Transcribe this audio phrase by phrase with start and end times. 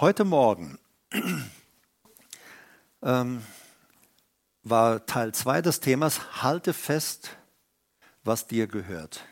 [0.00, 0.76] Heute Morgen
[3.00, 3.44] ähm,
[4.64, 7.36] war Teil 2 des Themas Halte fest,
[8.24, 9.24] was dir gehört.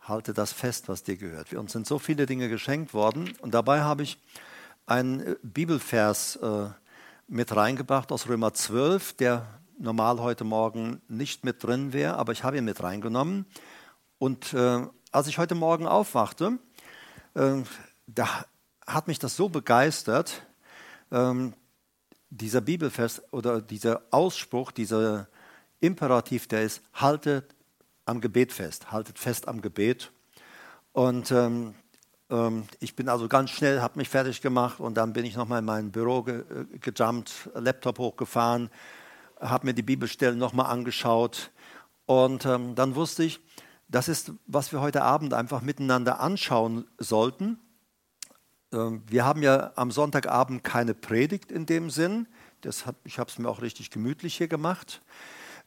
[0.00, 1.54] Halte das fest, was dir gehört.
[1.54, 4.20] Uns sind so viele Dinge geschenkt worden und dabei habe ich
[4.84, 6.68] einen äh, Bibelvers äh,
[7.28, 9.46] mit reingebracht aus Römer 12, der
[9.78, 13.46] normal heute Morgen nicht mit drin wäre, aber ich habe ihn mit reingenommen.
[14.18, 16.58] Und äh, als ich heute Morgen aufwachte,
[17.32, 17.62] äh,
[18.06, 18.44] da
[18.88, 20.46] hat mich das so begeistert,
[21.12, 21.54] ähm,
[22.30, 25.28] dieser Bibelvers oder dieser Ausspruch, dieser
[25.80, 27.54] Imperativ, der ist, haltet
[28.06, 30.10] am Gebet fest, haltet fest am Gebet.
[30.92, 31.74] Und ähm,
[32.30, 35.60] ähm, ich bin also ganz schnell, habe mich fertig gemacht und dann bin ich nochmal
[35.60, 38.70] in mein Büro ge äh, gejumpt, Laptop hochgefahren,
[39.40, 41.50] habe mir die Bibelstellen nochmal angeschaut
[42.06, 43.40] und ähm, dann wusste ich,
[43.88, 47.58] das ist, was wir heute Abend einfach miteinander anschauen sollten.
[48.72, 52.26] Ähm, wir haben ja am Sonntagabend keine Predigt in dem Sinn.
[52.60, 55.00] Das hat, ich habe es mir auch richtig gemütlich hier gemacht.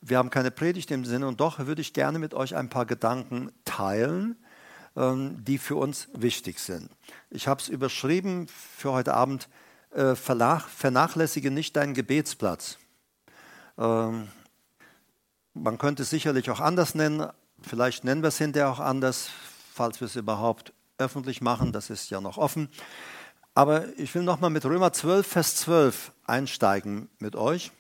[0.01, 2.85] Wir haben keine Predigt im Sinn und doch würde ich gerne mit euch ein paar
[2.85, 4.35] Gedanken teilen,
[4.95, 6.89] ähm, die für uns wichtig sind.
[7.29, 9.47] Ich habe es überschrieben für heute Abend,
[9.91, 12.77] äh, vernachlässige nicht deinen Gebetsplatz.
[13.77, 14.29] Ähm,
[15.53, 17.29] man könnte es sicherlich auch anders nennen,
[17.61, 19.29] vielleicht nennen wir es hinterher auch anders,
[19.73, 22.69] falls wir es überhaupt öffentlich machen, das ist ja noch offen.
[23.53, 27.71] Aber ich will nochmal mit Römer 12, Vers 12 einsteigen mit euch.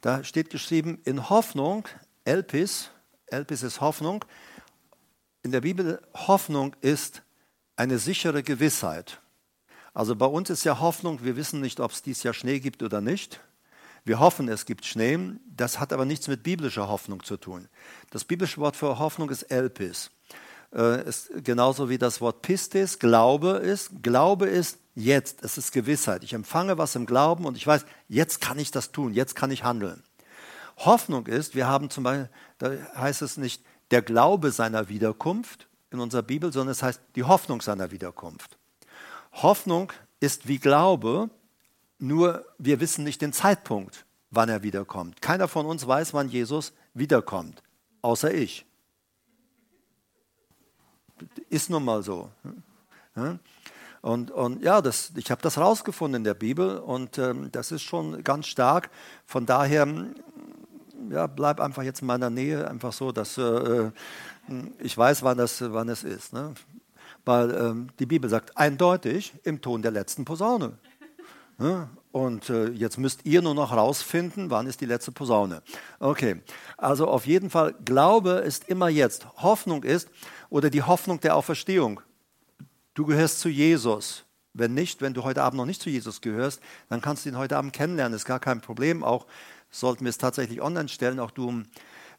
[0.00, 1.86] Da steht geschrieben, in Hoffnung,
[2.24, 2.90] Elpis,
[3.26, 4.24] Elpis ist Hoffnung.
[5.42, 7.22] In der Bibel, Hoffnung ist
[7.76, 9.20] eine sichere Gewissheit.
[9.94, 12.82] Also bei uns ist ja Hoffnung, wir wissen nicht, ob es dieses Jahr Schnee gibt
[12.82, 13.40] oder nicht.
[14.04, 15.18] Wir hoffen, es gibt Schnee.
[15.46, 17.68] Das hat aber nichts mit biblischer Hoffnung zu tun.
[18.10, 20.10] Das biblische Wort für Hoffnung ist Elpis
[20.70, 24.02] ist genauso wie das Wort Pistis, Glaube ist.
[24.02, 26.22] Glaube ist jetzt, es ist Gewissheit.
[26.24, 29.50] Ich empfange was im Glauben und ich weiß, jetzt kann ich das tun, jetzt kann
[29.50, 30.02] ich handeln.
[30.76, 36.00] Hoffnung ist, wir haben zum Beispiel, da heißt es nicht der Glaube seiner Wiederkunft in
[36.00, 38.58] unserer Bibel, sondern es heißt die Hoffnung seiner Wiederkunft.
[39.32, 41.30] Hoffnung ist wie Glaube,
[41.98, 45.22] nur wir wissen nicht den Zeitpunkt, wann er wiederkommt.
[45.22, 47.62] Keiner von uns weiß, wann Jesus wiederkommt,
[48.02, 48.66] außer ich
[51.48, 52.30] ist nun mal so.
[54.00, 57.82] Und, und ja, das, ich habe das rausgefunden in der Bibel und ähm, das ist
[57.82, 58.90] schon ganz stark.
[59.26, 59.86] Von daher,
[61.10, 63.90] ja, bleib einfach jetzt in meiner Nähe, einfach so, dass äh,
[64.78, 66.32] ich weiß, wann, das, wann es ist.
[66.32, 66.54] Ne?
[67.24, 70.78] Weil ähm, die Bibel sagt eindeutig im Ton der letzten Posaune.
[71.58, 71.88] Ne?
[72.12, 75.62] Und äh, jetzt müsst ihr nur noch rausfinden, wann ist die letzte Posaune.
[75.98, 76.40] Okay,
[76.76, 79.26] also auf jeden Fall, Glaube ist immer jetzt.
[79.42, 80.08] Hoffnung ist,
[80.50, 82.00] oder die Hoffnung der Auferstehung.
[82.94, 84.24] Du gehörst zu Jesus.
[84.54, 87.38] Wenn nicht, wenn du heute Abend noch nicht zu Jesus gehörst, dann kannst du ihn
[87.38, 88.16] heute Abend kennenlernen.
[88.16, 89.04] Ist gar kein Problem.
[89.04, 89.26] Auch
[89.70, 91.62] sollten wir es tatsächlich online stellen, auch du,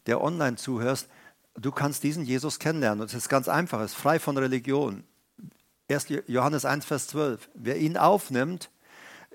[0.05, 1.09] der online zuhörst,
[1.55, 3.01] du kannst diesen Jesus kennenlernen.
[3.01, 5.03] Und es ist ganz einfach, es ist frei von Religion.
[5.89, 6.07] 1.
[6.27, 7.49] Johannes 1, Vers 12.
[7.55, 8.69] Wer ihn aufnimmt,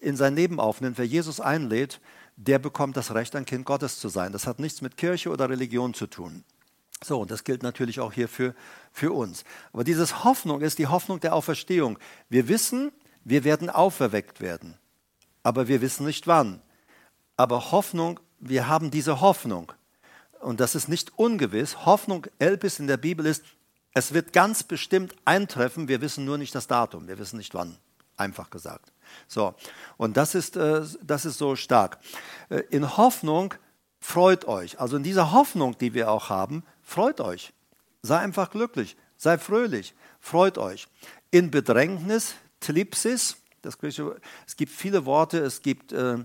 [0.00, 2.00] in sein Leben aufnimmt, wer Jesus einlädt,
[2.36, 4.32] der bekommt das Recht, ein Kind Gottes zu sein.
[4.32, 6.44] Das hat nichts mit Kirche oder Religion zu tun.
[7.04, 8.54] So, und das gilt natürlich auch hier für,
[8.90, 9.44] für uns.
[9.72, 11.98] Aber diese Hoffnung ist die Hoffnung der Auferstehung.
[12.30, 12.92] Wir wissen,
[13.24, 14.78] wir werden auferweckt werden,
[15.42, 16.62] aber wir wissen nicht wann.
[17.36, 19.72] Aber Hoffnung, wir haben diese Hoffnung.
[20.40, 21.84] Und das ist nicht ungewiss.
[21.84, 23.44] Hoffnung, Elpis in der Bibel ist,
[23.92, 27.76] es wird ganz bestimmt eintreffen, wir wissen nur nicht das Datum, wir wissen nicht wann,
[28.16, 28.92] einfach gesagt.
[29.28, 29.54] So,
[29.96, 31.98] und das ist, äh, das ist so stark.
[32.48, 33.54] Äh, in Hoffnung
[34.00, 34.80] freut euch.
[34.80, 37.52] Also in dieser Hoffnung, die wir auch haben, freut euch.
[38.02, 40.86] Sei einfach glücklich, sei fröhlich, freut euch.
[41.30, 46.18] In Bedrängnis, Tlipsis, das griechische, es gibt viele Worte, es gibt äh,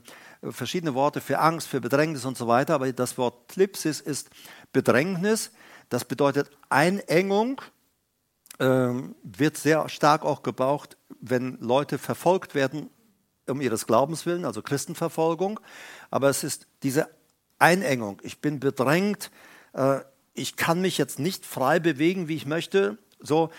[0.43, 4.29] verschiedene Worte für Angst, für Bedrängnis und so weiter, aber das Wort Tlipsis ist
[4.73, 5.51] Bedrängnis,
[5.89, 7.61] das bedeutet Einengung,
[8.59, 8.65] äh,
[9.23, 12.89] wird sehr stark auch gebraucht, wenn Leute verfolgt werden
[13.47, 15.59] um ihres Glaubens willen, also Christenverfolgung,
[16.11, 17.09] aber es ist diese
[17.57, 18.19] Einengung.
[18.23, 19.31] Ich bin bedrängt,
[19.73, 19.99] äh,
[20.33, 22.97] ich kann mich jetzt nicht frei bewegen, wie ich möchte.
[23.19, 23.49] So,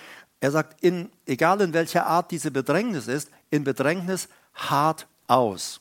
[0.40, 5.80] er sagt, in, egal in welcher Art diese Bedrängnis ist, in Bedrängnis hart aus.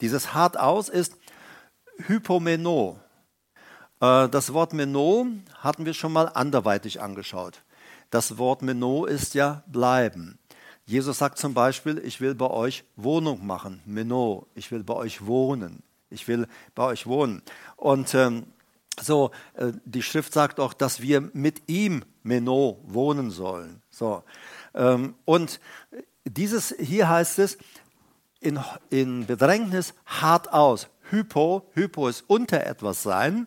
[0.00, 1.16] Dieses hart aus ist
[2.06, 2.98] Hypomeno.
[4.00, 5.26] Äh, das Wort Meno
[5.58, 7.62] hatten wir schon mal anderweitig angeschaut.
[8.10, 10.38] Das Wort Meno ist ja bleiben.
[10.86, 13.80] Jesus sagt zum Beispiel, ich will bei euch Wohnung machen.
[13.86, 15.82] Meno, ich will bei euch wohnen.
[16.10, 17.42] Ich will bei euch wohnen.
[17.76, 18.46] Und ähm,
[19.00, 23.82] so, äh, die Schrift sagt auch, dass wir mit ihm, Meno, wohnen sollen.
[23.90, 24.22] So,
[24.74, 25.60] ähm, und
[26.24, 27.58] dieses hier heißt es,
[28.40, 28.60] in,
[28.90, 30.88] in Bedrängnis hart aus.
[31.10, 33.46] Hypo, Hypo ist unter etwas sein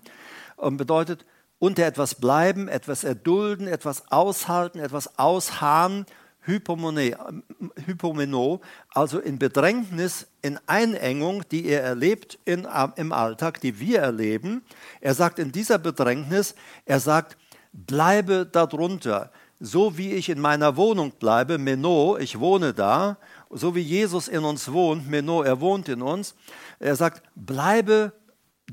[0.56, 1.26] und bedeutet
[1.60, 6.06] unter etwas bleiben, etwas erdulden, etwas aushalten, etwas ausharren.
[6.48, 8.62] Hypomeno,
[8.94, 14.64] also in Bedrängnis, in Einengung, die er erlebt in, im Alltag, die wir erleben.
[15.02, 16.56] Er sagt in dieser Bedrängnis,
[16.86, 17.38] er sagt,
[17.74, 23.18] bleibe darunter, so wie ich in meiner Wohnung bleibe, Meno, ich wohne da,
[23.50, 26.36] so wie Jesus in uns wohnt, Meno, er wohnt in uns.
[26.80, 28.14] Er sagt, bleibe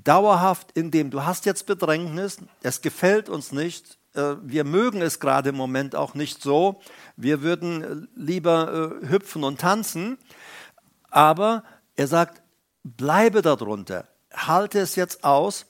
[0.02, 5.50] dauerhaft in dem, du hast jetzt Bedrängnis, es gefällt uns nicht, wir mögen es gerade
[5.50, 6.80] im Moment auch nicht so,
[7.16, 10.18] wir würden lieber äh, hüpfen und tanzen,
[11.10, 11.64] aber
[11.96, 12.42] er sagt,
[12.82, 15.66] bleibe darunter, halte es jetzt aus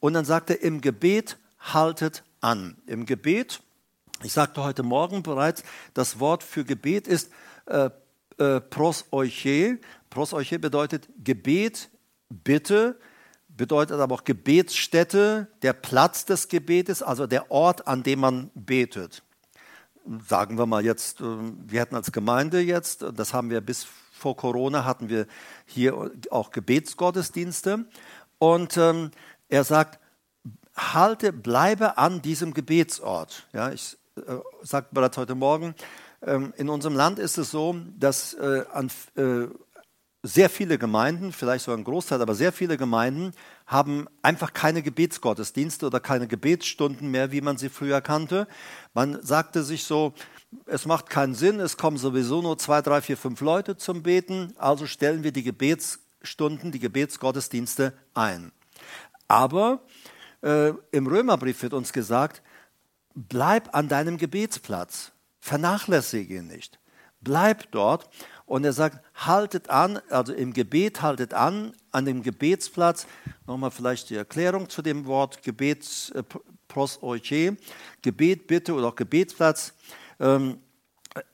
[0.00, 2.76] und dann sagt er, im Gebet haltet an.
[2.86, 3.62] Im Gebet,
[4.22, 5.62] ich sagte heute Morgen bereits,
[5.94, 7.30] das Wort für Gebet ist
[7.66, 7.90] äh,
[8.38, 9.78] äh, prosoiche.
[10.10, 11.90] Prosoiche bedeutet Gebet,
[12.30, 12.98] Bitte,
[13.56, 19.22] bedeutet aber auch Gebetsstätte, der Platz des Gebetes, also der Ort, an dem man betet.
[20.28, 24.36] Sagen wir mal jetzt, äh, wir hätten als Gemeinde jetzt, das haben wir bis vor
[24.36, 25.26] Corona, hatten wir
[25.66, 27.84] hier auch Gebetsgottesdienste.
[28.38, 29.10] Und ähm,
[29.48, 29.98] er sagt,
[30.76, 33.46] halte, bleibe an diesem Gebetsort.
[33.52, 35.74] Ja, ich äh, sagte bereits heute Morgen,
[36.22, 39.46] ähm, in unserem Land ist es so, dass äh, an, äh,
[40.26, 43.32] sehr viele Gemeinden, vielleicht sogar ein Großteil, aber sehr viele Gemeinden
[43.66, 48.48] haben einfach keine Gebetsgottesdienste oder keine Gebetsstunden mehr, wie man sie früher kannte.
[48.94, 50.14] Man sagte sich so,
[50.64, 54.54] es macht keinen Sinn, es kommen sowieso nur zwei, drei, vier, fünf Leute zum Beten,
[54.56, 58.50] also stellen wir die Gebetsstunden, die Gebetsgottesdienste ein.
[59.28, 59.82] Aber
[60.42, 62.40] äh, im Römerbrief wird uns gesagt,
[63.14, 66.78] bleib an deinem Gebetsplatz, vernachlässige ihn nicht,
[67.20, 68.08] bleib dort
[68.46, 73.06] und er sagt, haltet an, also im Gebet haltet an, an dem Gebetsplatz.
[73.46, 76.22] Nochmal vielleicht die Erklärung zu dem Wort Gebets, äh,
[76.68, 77.56] pros oiche,
[78.02, 79.72] Gebet bitte oder auch Gebetsplatz.
[80.20, 80.58] Ähm,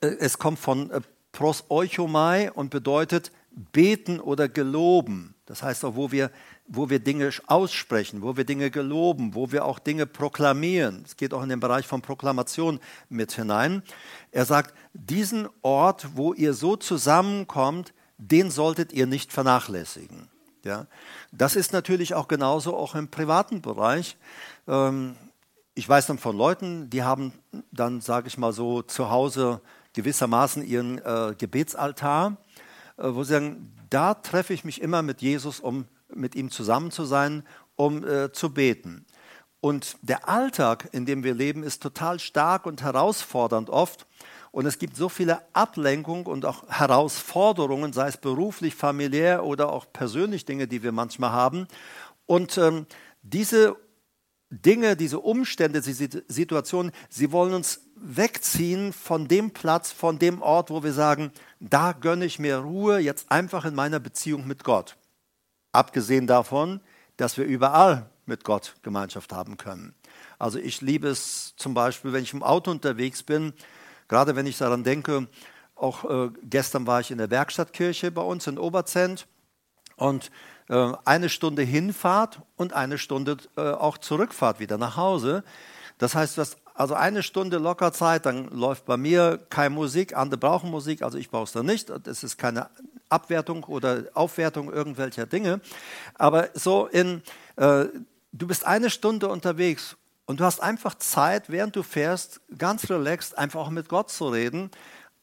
[0.00, 1.00] äh, es kommt von äh,
[1.32, 3.32] pros euchomai und bedeutet
[3.72, 5.34] beten oder geloben.
[5.46, 6.30] Das heißt auch, wo wir,
[6.72, 11.02] wo wir Dinge aussprechen, wo wir Dinge geloben, wo wir auch Dinge proklamieren.
[11.04, 12.78] Es geht auch in den Bereich von Proklamation
[13.08, 13.82] mit hinein.
[14.30, 20.28] Er sagt, diesen Ort, wo ihr so zusammenkommt, den solltet ihr nicht vernachlässigen.
[20.64, 20.86] Ja,
[21.32, 24.16] das ist natürlich auch genauso auch im privaten Bereich.
[24.68, 25.16] Ähm,
[25.74, 27.32] ich weiß dann von Leuten, die haben
[27.72, 29.60] dann, sage ich mal so, zu Hause
[29.94, 32.36] gewissermaßen ihren äh, Gebetsaltar,
[32.96, 35.86] äh, wo sie sagen, da treffe ich mich immer mit Jesus, um
[36.20, 37.42] mit ihm zusammen zu sein,
[37.76, 39.06] um äh, zu beten.
[39.60, 44.06] Und der Alltag, in dem wir leben, ist total stark und herausfordernd oft.
[44.52, 49.86] Und es gibt so viele Ablenkungen und auch Herausforderungen, sei es beruflich, familiär oder auch
[49.92, 51.68] persönlich Dinge, die wir manchmal haben.
[52.26, 52.86] Und ähm,
[53.22, 53.76] diese
[54.50, 60.70] Dinge, diese Umstände, diese Situationen, sie wollen uns wegziehen von dem Platz, von dem Ort,
[60.70, 61.30] wo wir sagen,
[61.60, 64.96] da gönne ich mir Ruhe, jetzt einfach in meiner Beziehung mit Gott.
[65.72, 66.80] Abgesehen davon,
[67.16, 69.94] dass wir überall mit Gott Gemeinschaft haben können.
[70.38, 73.52] Also ich liebe es zum Beispiel, wenn ich im Auto unterwegs bin,
[74.08, 75.28] gerade wenn ich daran denke,
[75.74, 79.26] auch äh, gestern war ich in der Werkstattkirche bei uns in Oberzent
[79.96, 80.30] und
[80.68, 85.44] äh, eine Stunde Hinfahrt und eine Stunde äh, auch Zurückfahrt wieder nach Hause.
[86.00, 90.16] Das heißt, du hast also eine Stunde locker Zeit, dann läuft bei mir keine Musik,
[90.16, 91.92] andere brauchen Musik, also ich brauche es dann nicht.
[92.04, 92.70] Das ist keine
[93.10, 95.60] Abwertung oder Aufwertung irgendwelcher Dinge.
[96.14, 97.22] Aber so in,
[97.56, 97.84] äh,
[98.32, 103.36] du bist eine Stunde unterwegs und du hast einfach Zeit, während du fährst, ganz relaxed
[103.36, 104.70] einfach auch mit Gott zu reden.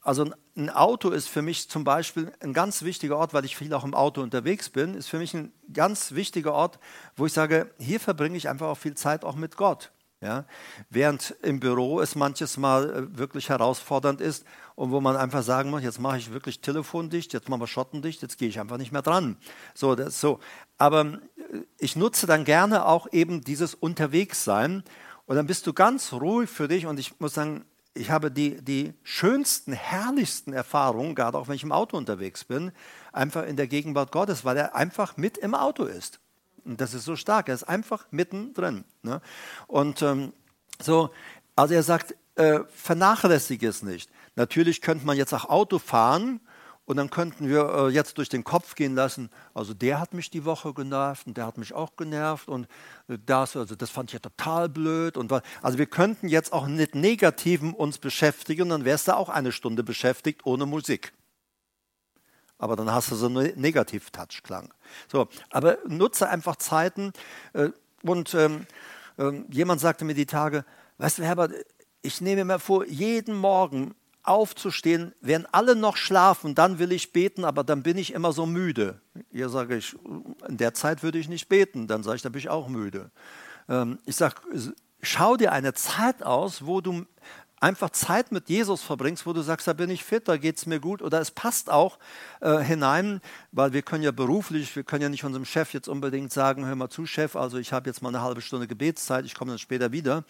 [0.00, 3.74] Also ein Auto ist für mich zum Beispiel ein ganz wichtiger Ort, weil ich viel
[3.74, 6.78] auch im Auto unterwegs bin, ist für mich ein ganz wichtiger Ort,
[7.16, 9.90] wo ich sage, hier verbringe ich einfach auch viel Zeit auch mit Gott.
[10.20, 10.46] Ja?
[10.90, 14.44] Während im Büro es manches Mal äh, wirklich herausfordernd ist
[14.74, 18.22] und wo man einfach sagen muss, jetzt mache ich wirklich telefondicht, jetzt machen wir schottendicht,
[18.22, 19.36] jetzt gehe ich einfach nicht mehr dran.
[19.74, 20.40] So, das, so.
[20.76, 21.18] Aber äh,
[21.78, 24.82] ich nutze dann gerne auch eben dieses Unterwegssein
[25.26, 28.62] und dann bist du ganz ruhig für dich und ich muss sagen, ich habe die,
[28.62, 32.72] die schönsten, herrlichsten Erfahrungen, gerade auch wenn ich im Auto unterwegs bin,
[33.12, 36.20] einfach in der Gegenwart Gottes, weil er einfach mit im Auto ist.
[36.64, 38.84] Und das ist so stark, er ist einfach mittendrin.
[39.02, 39.20] Ne?
[39.66, 40.32] Und ähm,
[40.80, 41.10] so,
[41.56, 44.10] also er sagt, äh, vernachlässige es nicht.
[44.36, 46.40] Natürlich könnte man jetzt auch Auto fahren
[46.88, 50.30] und dann könnten wir äh, jetzt durch den Kopf gehen lassen, also der hat mich
[50.30, 52.66] die Woche genervt und der hat mich auch genervt und
[53.08, 55.18] äh, das, also das fand ich ja total blöd.
[55.18, 59.52] Und, also wir könnten jetzt auch mit Negativem uns beschäftigen, dann wärst du auch eine
[59.52, 61.12] Stunde beschäftigt ohne Musik.
[62.58, 64.72] Aber dann hast du so einen Negativ-Touch-Klang.
[65.10, 67.12] So, aber nutze einfach Zeiten
[67.52, 67.70] äh,
[68.02, 68.66] und ähm,
[69.16, 70.64] äh, jemand sagte mir die Tage,
[70.98, 71.52] weißt du, Herbert,
[72.02, 77.44] ich nehme mir vor, jeden Morgen aufzustehen, während alle noch schlafen, dann will ich beten,
[77.44, 79.00] aber dann bin ich immer so müde.
[79.32, 79.96] Hier sage ich,
[80.48, 83.10] in der Zeit würde ich nicht beten, dann sage ich, dann bin ich auch müde.
[83.68, 84.36] Ähm, ich sage,
[85.00, 87.06] schau dir eine Zeit aus, wo du
[87.60, 90.66] einfach Zeit mit Jesus verbringst, wo du sagst, da bin ich fit, da geht es
[90.66, 91.98] mir gut oder es passt auch
[92.40, 93.20] äh, hinein,
[93.52, 96.76] weil wir können ja beruflich, wir können ja nicht unserem Chef jetzt unbedingt sagen, hör
[96.76, 99.58] mal zu, Chef, also ich habe jetzt mal eine halbe Stunde Gebetszeit, ich komme dann
[99.58, 100.24] später wieder.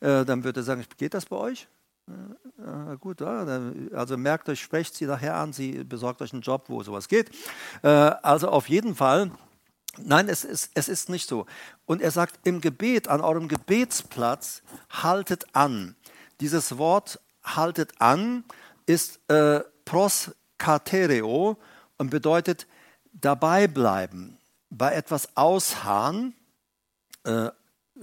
[0.00, 1.68] Äh, dann wird er sagen, geht das bei euch?
[2.08, 3.44] Äh, gut, ja,
[3.92, 7.30] also merkt euch, sprecht sie nachher an, sie besorgt euch einen Job, wo sowas geht.
[7.82, 9.30] Äh, also auf jeden Fall,
[9.98, 11.46] nein, es ist, es ist nicht so.
[11.86, 15.96] Und er sagt, im Gebet, an eurem Gebetsplatz, haltet an.
[16.40, 18.44] Dieses Wort haltet an
[18.86, 21.56] ist äh, proskatereo
[21.98, 22.66] und bedeutet
[23.12, 24.38] dabei bleiben,
[24.70, 26.34] bei etwas ausharren.
[27.24, 27.50] Äh,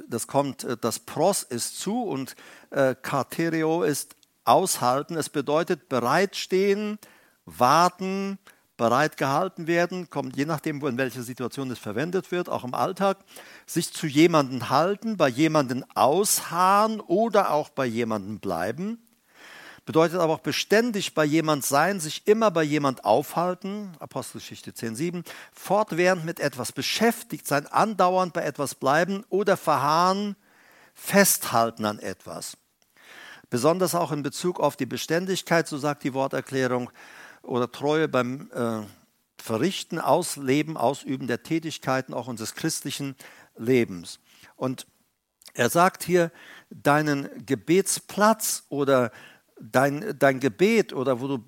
[0.10, 2.36] das kommt, äh, das pros ist zu und
[2.72, 5.16] äh, katereo ist aushalten.
[5.16, 7.00] Es bedeutet bereitstehen,
[7.46, 8.38] warten,
[8.78, 13.18] bereit gehalten werden, kommt je nachdem, in welcher Situation es verwendet wird, auch im Alltag,
[13.66, 19.00] sich zu jemandem halten, bei jemandem ausharren oder auch bei jemandem bleiben.
[19.86, 26.26] Bedeutet aber auch beständig bei jemand sein, sich immer bei jemand aufhalten, Apostelgeschichte 10.7, fortwährend
[26.26, 30.36] mit etwas beschäftigt sein, andauernd bei etwas bleiben oder verharren,
[30.96, 32.58] festhalten an etwas.
[33.52, 36.90] Besonders auch in Bezug auf die Beständigkeit, so sagt die Worterklärung,
[37.46, 38.82] oder Treue beim äh,
[39.42, 43.16] Verrichten, Ausleben, Ausüben der Tätigkeiten auch unseres christlichen
[43.58, 44.20] Lebens.
[44.56, 44.88] Und
[45.54, 46.32] er sagt hier,
[46.70, 49.12] deinen Gebetsplatz oder
[49.60, 51.44] dein, dein Gebet oder wo du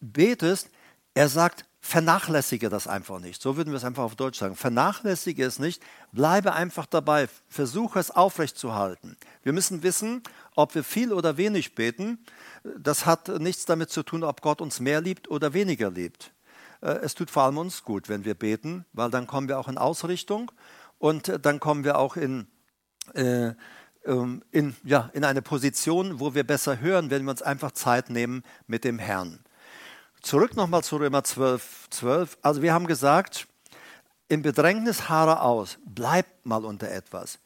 [0.00, 0.70] betest,
[1.14, 3.40] er sagt, vernachlässige das einfach nicht.
[3.40, 4.56] So würden wir es einfach auf Deutsch sagen.
[4.56, 9.16] Vernachlässige es nicht, bleibe einfach dabei, versuche es aufrechtzuerhalten.
[9.42, 10.22] Wir müssen wissen,
[10.58, 12.18] ob wir viel oder wenig beten,
[12.64, 16.32] das hat nichts damit zu tun, ob Gott uns mehr liebt oder weniger liebt.
[16.80, 19.68] Äh, es tut vor allem uns gut, wenn wir beten, weil dann kommen wir auch
[19.68, 20.50] in Ausrichtung
[20.98, 22.48] und äh, dann kommen wir auch in,
[23.14, 23.52] äh,
[24.04, 28.10] ähm, in, ja, in eine Position, wo wir besser hören, wenn wir uns einfach Zeit
[28.10, 29.38] nehmen mit dem Herrn.
[30.22, 32.38] Zurück nochmal zu Römer 12, 12.
[32.42, 33.46] Also wir haben gesagt,
[34.26, 37.38] im Bedrängnis haare aus, bleibt mal unter etwas.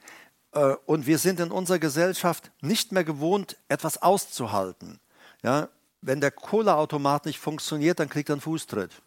[0.53, 5.01] Äh, und wir sind in unserer Gesellschaft nicht mehr gewohnt, etwas auszuhalten.
[5.43, 5.69] Ja,
[6.01, 9.03] wenn der Kohleautomat nicht funktioniert, dann kriegt er einen Fußtritt.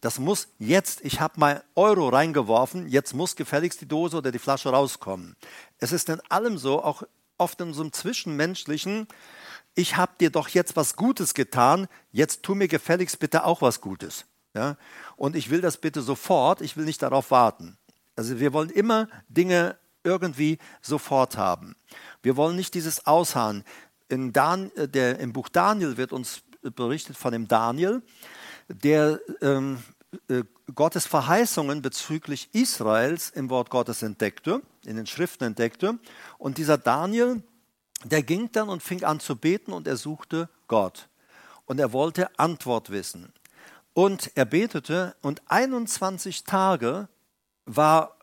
[0.00, 4.38] Das muss jetzt, ich habe mal Euro reingeworfen, jetzt muss gefälligst die Dose oder die
[4.38, 5.36] Flasche rauskommen.
[5.78, 7.02] Es ist in allem so, auch
[7.36, 9.08] oft in einem Zwischenmenschlichen,
[9.74, 13.82] ich habe dir doch jetzt was Gutes getan, jetzt tu mir gefälligst bitte auch was
[13.82, 14.24] Gutes.
[14.54, 14.78] Ja?
[15.16, 17.76] Und ich will das bitte sofort, ich will nicht darauf warten.
[18.16, 21.76] Also wir wollen immer Dinge irgendwie sofort haben.
[22.22, 23.64] Wir wollen nicht dieses Ausharren.
[24.08, 28.02] In Dan, äh, der, Im Buch Daniel wird uns berichtet von dem Daniel,
[28.68, 29.82] der ähm,
[30.28, 30.42] äh,
[30.74, 35.98] Gottes Verheißungen bezüglich Israels im Wort Gottes entdeckte, in den Schriften entdeckte.
[36.38, 37.42] Und dieser Daniel,
[38.04, 41.08] der ging dann und fing an zu beten und er suchte Gott.
[41.66, 43.32] Und er wollte Antwort wissen.
[43.92, 47.08] Und er betete und 21 Tage
[47.64, 48.16] war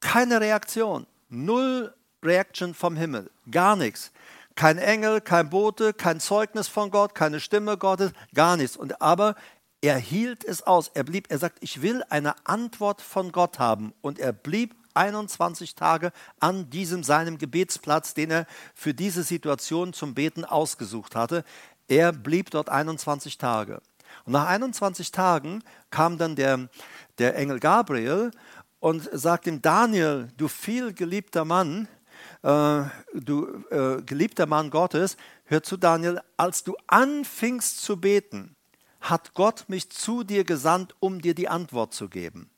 [0.00, 1.06] keine Reaktion.
[1.28, 4.12] Null Reaction vom Himmel, gar nichts.
[4.54, 8.76] Kein Engel, kein Bote, kein Zeugnis von Gott, keine Stimme Gottes, gar nichts.
[8.76, 9.36] Und aber
[9.80, 10.90] er hielt es aus.
[10.94, 13.92] Er blieb, er sagt, ich will eine Antwort von Gott haben.
[14.00, 20.14] Und er blieb 21 Tage an diesem seinem Gebetsplatz, den er für diese Situation zum
[20.14, 21.44] Beten ausgesucht hatte.
[21.86, 23.80] Er blieb dort 21 Tage.
[24.24, 26.68] Und nach 21 Tagen kam dann der,
[27.18, 28.30] der Engel Gabriel
[28.80, 31.88] und sagt ihm, Daniel, du viel geliebter Mann,
[32.42, 32.82] äh,
[33.14, 38.56] du äh, geliebter Mann Gottes, hör zu Daniel, als du anfingst zu beten,
[39.00, 42.50] hat Gott mich zu dir gesandt, um dir die Antwort zu geben.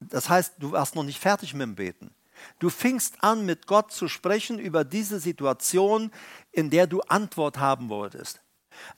[0.00, 2.14] Das heißt, du warst noch nicht fertig mit dem Beten.
[2.60, 6.12] Du fingst an, mit Gott zu sprechen über diese Situation,
[6.52, 8.40] in der du Antwort haben wolltest.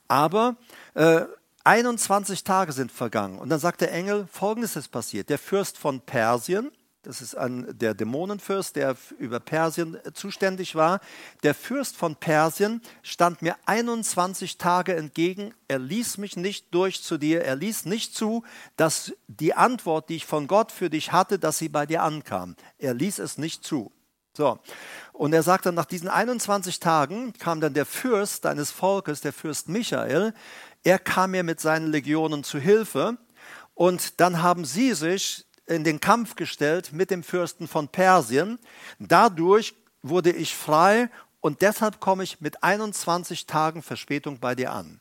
[0.09, 0.57] Aber
[0.95, 1.23] äh,
[1.70, 3.38] 21 Tage sind vergangen.
[3.38, 5.28] Und dann sagt der Engel, folgendes ist passiert.
[5.28, 6.72] Der Fürst von Persien,
[7.02, 10.98] das ist ein, der Dämonenfürst, der über Persien zuständig war.
[11.44, 15.54] Der Fürst von Persien stand mir 21 Tage entgegen.
[15.68, 17.44] Er ließ mich nicht durch zu dir.
[17.44, 18.42] Er ließ nicht zu,
[18.76, 22.56] dass die Antwort, die ich von Gott für dich hatte, dass sie bei dir ankam.
[22.78, 23.92] Er ließ es nicht zu.
[24.32, 24.58] So.
[25.12, 29.32] Und er sagt dann, nach diesen 21 Tagen kam dann der Fürst deines Volkes, der
[29.32, 30.32] Fürst Michael,
[30.82, 33.18] er kam mir mit seinen Legionen zu Hilfe
[33.75, 38.58] Und dann haben sie sich in den Kampf gestellt mit dem Fürsten von Persien.
[38.99, 41.08] Dadurch wurde ich frei
[41.40, 45.00] und deshalb komme ich mit 21 Tagen Verspätung bei dir an.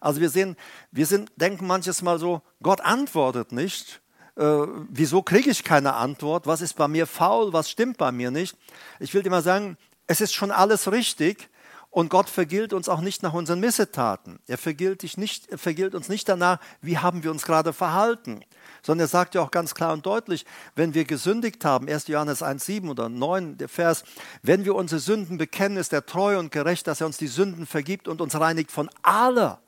[0.00, 0.56] Also wir sehen,
[0.90, 4.00] wir sind, denken manches Mal so, Gott antwortet nicht.
[4.36, 4.42] Äh,
[4.88, 6.46] wieso kriege ich keine Antwort?
[6.46, 7.52] Was ist bei mir faul?
[7.52, 8.56] Was stimmt bei mir nicht?
[9.00, 11.48] Ich will dir mal sagen, es ist schon alles richtig
[11.94, 14.40] und Gott vergilt uns auch nicht nach unseren Missetaten.
[14.46, 18.44] Er vergilt, dich nicht, er vergilt uns nicht danach, wie haben wir uns gerade verhalten
[18.84, 22.08] sondern er sagt ja auch ganz klar und deutlich, wenn wir gesündigt haben, 1.
[22.08, 24.04] Johannes 1,7 oder 9, der Vers,
[24.42, 27.66] wenn wir unsere Sünden bekennen, ist er treu und gerecht, dass er uns die Sünden
[27.66, 29.60] vergibt und uns reinigt von aller,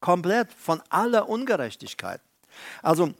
[0.00, 2.20] komplett, von aller Ungerechtigkeit.
[2.82, 3.12] Also,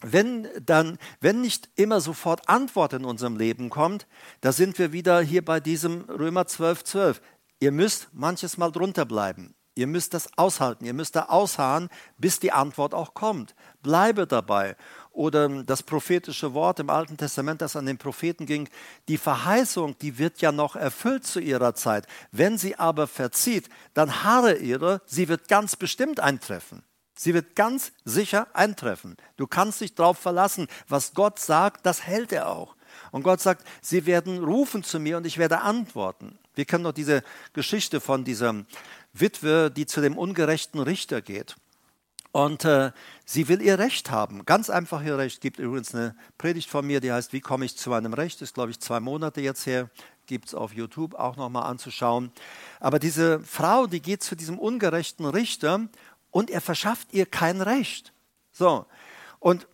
[0.00, 4.06] wenn dann, wenn nicht immer sofort Antwort in unserem Leben kommt,
[4.40, 7.20] da sind wir wieder hier bei diesem Römer 12, 12.
[7.60, 9.54] Ihr müsst manches Mal drunter bleiben.
[9.74, 13.54] Ihr müsst das aushalten, ihr müsst da ausharren, bis die Antwort auch kommt.
[13.80, 14.76] Bleibe dabei.
[15.12, 18.68] Oder das prophetische Wort im Alten Testament, das an den Propheten ging,
[19.06, 22.08] die Verheißung, die wird ja noch erfüllt zu ihrer Zeit.
[22.32, 26.82] Wenn sie aber verzieht, dann harre ihre, sie wird ganz bestimmt eintreffen.
[27.16, 29.16] Sie wird ganz sicher eintreffen.
[29.36, 30.66] Du kannst dich darauf verlassen.
[30.88, 32.74] Was Gott sagt, das hält er auch.
[33.10, 36.38] Und Gott sagt, sie werden rufen zu mir und ich werde antworten.
[36.54, 37.22] Wir kennen noch diese
[37.52, 38.64] Geschichte von dieser
[39.12, 41.56] Witwe, die zu dem ungerechten Richter geht.
[42.32, 42.92] Und äh,
[43.24, 45.40] sie will ihr Recht haben, ganz einfach ihr Recht.
[45.40, 48.42] Gibt übrigens eine Predigt von mir, die heißt, wie komme ich zu meinem Recht?
[48.42, 49.88] Ist, glaube ich, zwei Monate jetzt her.
[50.26, 52.30] Gibt es auf YouTube auch nochmal anzuschauen.
[52.80, 55.88] Aber diese Frau, die geht zu diesem ungerechten Richter
[56.30, 58.12] und er verschafft ihr kein Recht.
[58.52, 58.84] So.
[59.40, 59.66] Und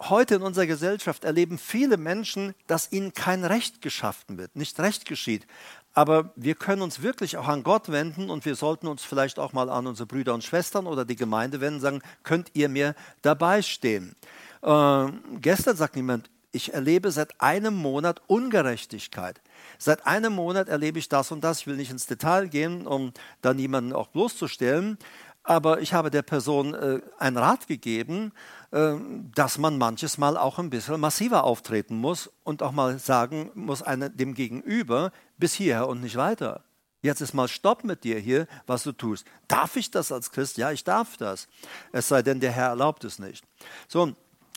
[0.00, 5.04] heute in unserer Gesellschaft erleben viele Menschen, dass ihnen kein Recht geschaffen wird, nicht Recht
[5.04, 5.46] geschieht.
[5.92, 9.52] Aber wir können uns wirklich auch an Gott wenden und wir sollten uns vielleicht auch
[9.52, 12.94] mal an unsere Brüder und Schwestern oder die Gemeinde wenden und sagen, könnt ihr mir
[13.22, 14.14] dabei stehen?
[14.62, 15.06] Äh,
[15.40, 19.40] gestern sagt jemand, ich erlebe seit einem Monat Ungerechtigkeit.
[19.78, 21.60] Seit einem Monat erlebe ich das und das.
[21.60, 24.98] Ich will nicht ins Detail gehen, um da niemanden auch bloßzustellen.
[25.42, 28.32] Aber ich habe der Person äh, einen Rat gegeben,
[28.72, 28.94] äh,
[29.34, 33.82] dass man manches Mal auch ein bisschen massiver auftreten muss und auch mal sagen muss
[33.82, 36.64] eine, dem Gegenüber, bis hierher und nicht weiter.
[37.02, 39.24] Jetzt ist mal Stopp mit dir hier, was du tust.
[39.48, 40.58] Darf ich das als Christ?
[40.58, 41.48] Ja, ich darf das.
[41.92, 43.44] Es sei denn, der Herr erlaubt es nicht.
[43.88, 44.14] So,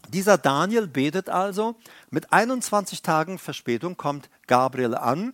[0.09, 1.75] dieser Daniel betet also.
[2.09, 5.33] Mit 21 Tagen Verspätung kommt Gabriel an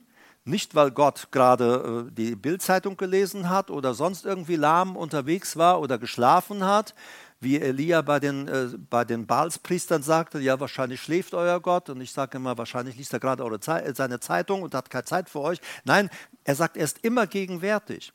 [0.49, 5.79] nicht, weil Gott gerade äh, die Bildzeitung gelesen hat oder sonst irgendwie lahm unterwegs war
[5.79, 6.93] oder geschlafen hat,
[7.39, 11.89] wie Elia bei den, äh, bei den Baalspriestern sagte, ja, wahrscheinlich schläft euer Gott.
[11.89, 15.29] Und ich sage immer, wahrscheinlich liest er gerade Ze seine Zeitung und hat keine Zeit
[15.29, 15.59] für euch.
[15.85, 16.09] Nein,
[16.43, 18.11] er sagt, er ist immer gegenwärtig.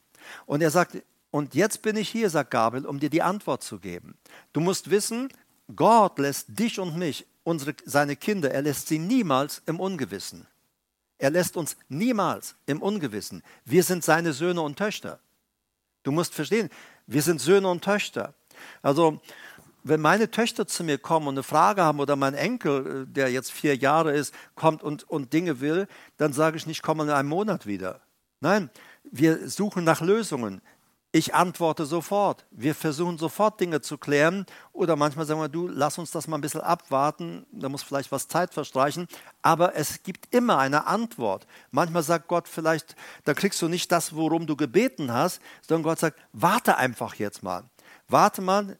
[0.46, 3.78] Und er sagt, und jetzt bin ich hier, sagt Gabriel, um dir die Antwort zu
[3.78, 4.16] geben.
[4.52, 5.28] Du musst wissen,
[5.74, 10.46] Gott lässt dich und mich, unsere, seine Kinder, er lässt sie niemals im Ungewissen.
[11.24, 13.42] Er lässt uns niemals im Ungewissen.
[13.64, 15.20] Wir sind seine Söhne und Töchter.
[16.02, 16.68] Du musst verstehen,
[17.06, 18.34] wir sind Söhne und Töchter.
[18.82, 19.22] Also,
[19.84, 23.30] wenn meine Töchter zu mir kommen und eine Frage haben oder mein Enkel, äh, der
[23.30, 27.08] jetzt vier Jahre ist, kommt und, und Dinge will, dann sage ich nicht, komm in
[27.08, 28.02] einem Monat wieder.
[28.40, 28.68] Nein,
[29.04, 30.60] wir suchen nach Lösungen.
[31.16, 32.44] Ich antworte sofort.
[32.50, 34.46] Wir versuchen sofort Dinge zu klären.
[34.72, 37.46] Oder manchmal sagen wir, du, lass uns das mal ein bisschen abwarten.
[37.52, 39.06] Da muss vielleicht was Zeit verstreichen.
[39.40, 41.46] Aber es gibt immer eine Antwort.
[41.70, 46.00] Manchmal sagt Gott vielleicht, da kriegst du nicht das, worum du gebeten hast, sondern Gott
[46.00, 47.62] sagt, warte einfach jetzt mal.
[48.08, 48.76] Warte mal,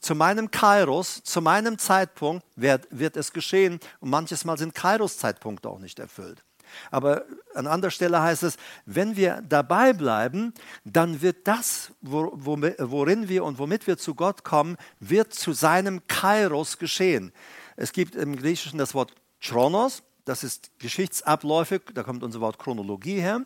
[0.00, 3.80] zu meinem Kairos, zu meinem Zeitpunkt wird, wird es geschehen.
[4.00, 6.42] Und manches Mal sind Kairos-Zeitpunkte auch nicht erfüllt.
[6.90, 10.52] Aber an anderer Stelle heißt es, wenn wir dabei bleiben,
[10.84, 16.78] dann wird das, worin wir und womit wir zu Gott kommen, wird zu seinem Kairos
[16.78, 17.32] geschehen.
[17.76, 23.20] Es gibt im Griechischen das Wort Chronos, das ist Geschichtsabläufe, da kommt unser Wort Chronologie
[23.20, 23.42] her.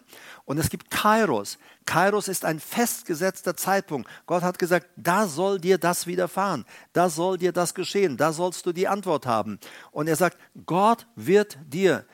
[0.46, 1.58] Und es gibt Kairos.
[1.84, 4.08] Kairos ist ein festgesetzter Zeitpunkt.
[4.24, 6.64] Gott hat gesagt, da soll dir das widerfahren,
[6.94, 9.60] da soll dir das geschehen, da sollst du die Antwort haben.
[9.90, 12.06] Und er sagt, Gott wird dir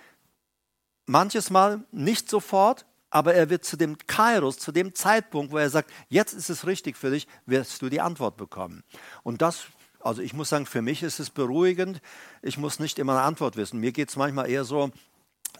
[1.06, 5.70] manches Mal nicht sofort, aber er wird zu dem Kairos, zu dem Zeitpunkt, wo er
[5.70, 8.84] sagt, jetzt ist es richtig für dich, wirst du die Antwort bekommen.
[9.22, 9.66] Und das,
[10.00, 12.00] also ich muss sagen, für mich ist es beruhigend.
[12.42, 13.80] Ich muss nicht immer eine Antwort wissen.
[13.80, 14.90] Mir geht es manchmal eher so,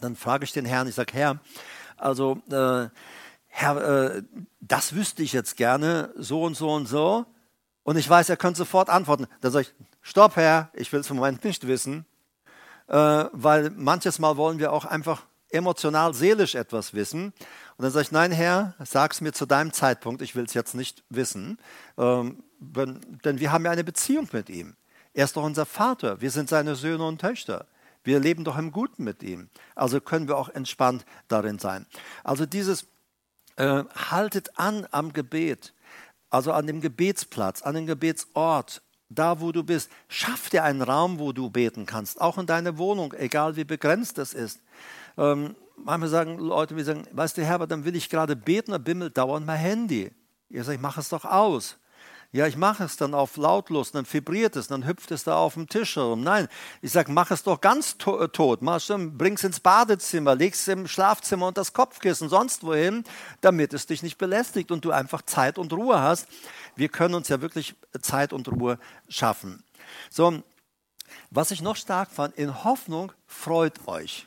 [0.00, 1.40] dann frage ich den Herrn, ich sage, Herr,
[1.96, 2.88] also äh,
[3.46, 4.22] Herr, äh,
[4.60, 7.24] das wüsste ich jetzt gerne, so und so und so.
[7.84, 9.28] Und ich weiß, er könnte sofort antworten.
[9.40, 12.04] Dann sage ich, stopp, Herr, ich will es im Moment nicht wissen.
[12.88, 15.22] Äh, weil manches Mal wollen wir auch einfach
[15.56, 17.26] emotional, seelisch etwas wissen.
[17.76, 20.54] Und dann sage ich, nein, Herr, sag es mir zu deinem Zeitpunkt, ich will es
[20.54, 21.58] jetzt nicht wissen.
[21.98, 24.76] Ähm, denn wir haben ja eine Beziehung mit ihm.
[25.12, 26.20] Er ist doch unser Vater.
[26.20, 27.66] Wir sind seine Söhne und Töchter.
[28.04, 29.48] Wir leben doch im Guten mit ihm.
[29.74, 31.86] Also können wir auch entspannt darin sein.
[32.22, 32.86] Also dieses
[33.56, 35.74] äh, haltet an am Gebet,
[36.30, 39.90] also an dem Gebetsplatz, an dem Gebetsort, da wo du bist.
[40.08, 44.18] Schaff dir einen Raum, wo du beten kannst, auch in deiner Wohnung, egal wie begrenzt
[44.18, 44.60] es ist.
[45.16, 48.84] Ähm, manchmal sagen Leute, wir sagen, weißt du, Herbert, dann will ich gerade beten, dann
[48.84, 50.10] bimmelt dauernd mein Handy.
[50.48, 51.78] Ich sage, ich mache es doch aus.
[52.32, 55.54] Ja, ich mache es dann auf lautlos, dann vibriert es, dann hüpft es da auf
[55.54, 56.22] dem Tisch herum.
[56.22, 56.48] Nein,
[56.82, 58.60] ich sage, mach es doch ganz to äh, tot.
[58.60, 63.04] Bring es ins Badezimmer, leg es im Schlafzimmer und das Kopfkissen, sonst wohin,
[63.40, 66.28] damit es dich nicht belästigt und du einfach Zeit und Ruhe hast.
[66.74, 69.62] Wir können uns ja wirklich Zeit und Ruhe schaffen.
[70.10, 70.42] So,
[71.30, 74.26] was ich noch stark fand, in Hoffnung freut euch.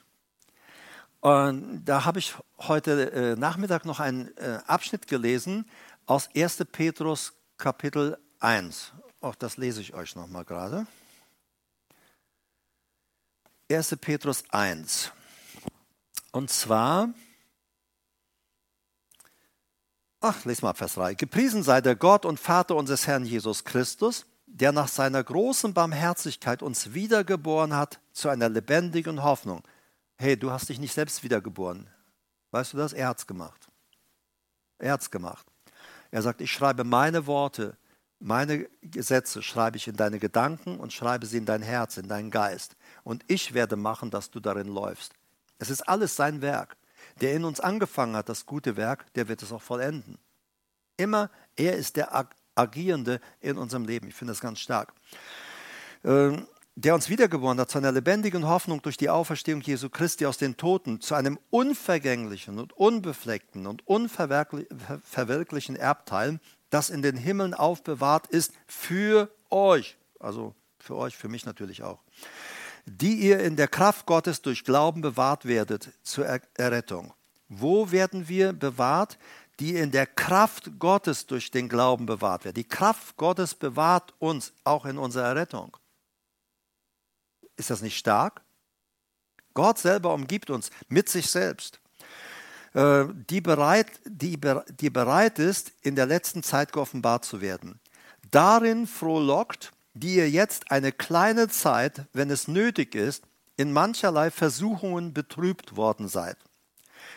[1.22, 5.70] Und da habe ich heute äh, Nachmittag noch einen äh, Abschnitt gelesen
[6.06, 6.66] aus 1.
[6.72, 8.94] Petrus Kapitel 1.
[9.20, 10.88] Auch das lese ich euch nochmal gerade.
[13.70, 13.98] 1.
[14.00, 15.12] Petrus 1.
[16.32, 17.10] Und zwar,
[20.22, 21.16] ach, lese mal Vers 3.
[21.16, 26.64] Gepriesen sei der Gott und Vater unseres Herrn Jesus Christus, der nach seiner großen Barmherzigkeit
[26.64, 29.64] uns wiedergeboren hat zu einer lebendigen Hoffnung.
[30.22, 31.90] Hey, du hast dich nicht selbst wiedergeboren.
[32.52, 32.92] Weißt du das?
[32.92, 33.70] Er hat es gemacht.
[34.78, 35.48] Er hat es gemacht.
[36.12, 37.78] Er sagt, ich schreibe meine Worte,
[38.20, 42.32] meine Gesetze schreibe ich in deine Gedanken und schreibe sie in dein Herz, in deinen
[42.32, 42.76] Geist.
[43.06, 45.14] Und ich werde machen, dass du darin läufst.
[45.58, 46.76] Es ist alles sein Werk.
[47.22, 50.18] Der in uns angefangen hat, das gute Werk, der wird es auch vollenden.
[50.98, 54.10] Immer, er ist der Agierende in unserem Leben.
[54.10, 54.92] Ich finde das ganz stark.
[56.04, 56.46] Ähm,
[56.82, 60.56] der uns wiedergeboren hat zu einer lebendigen Hoffnung durch die Auferstehung Jesu Christi aus den
[60.56, 66.40] Toten, zu einem unvergänglichen und unbefleckten und unverwirklichen Erbteil,
[66.70, 72.00] das in den Himmeln aufbewahrt ist für euch, also für euch, für mich natürlich auch,
[72.86, 77.14] die ihr in der Kraft Gottes durch Glauben bewahrt werdet zur Errettung.
[77.50, 79.18] Wo werden wir bewahrt?
[79.60, 82.56] Die in der Kraft Gottes durch den Glauben bewahrt werden.
[82.56, 85.76] Die Kraft Gottes bewahrt uns auch in unserer Errettung.
[87.60, 88.42] Ist das nicht stark?
[89.54, 91.82] Gott selber umgibt uns mit sich selbst,
[92.74, 94.40] äh, die bereit, die,
[94.80, 97.82] die bereit ist, in der letzten Zeit geoffenbart zu werden.
[98.32, 103.26] Darin frohlockt, die ihr jetzt eine kleine Zeit, wenn es nötig ist,
[103.58, 106.38] in mancherlei Versuchungen betrübt worden seid,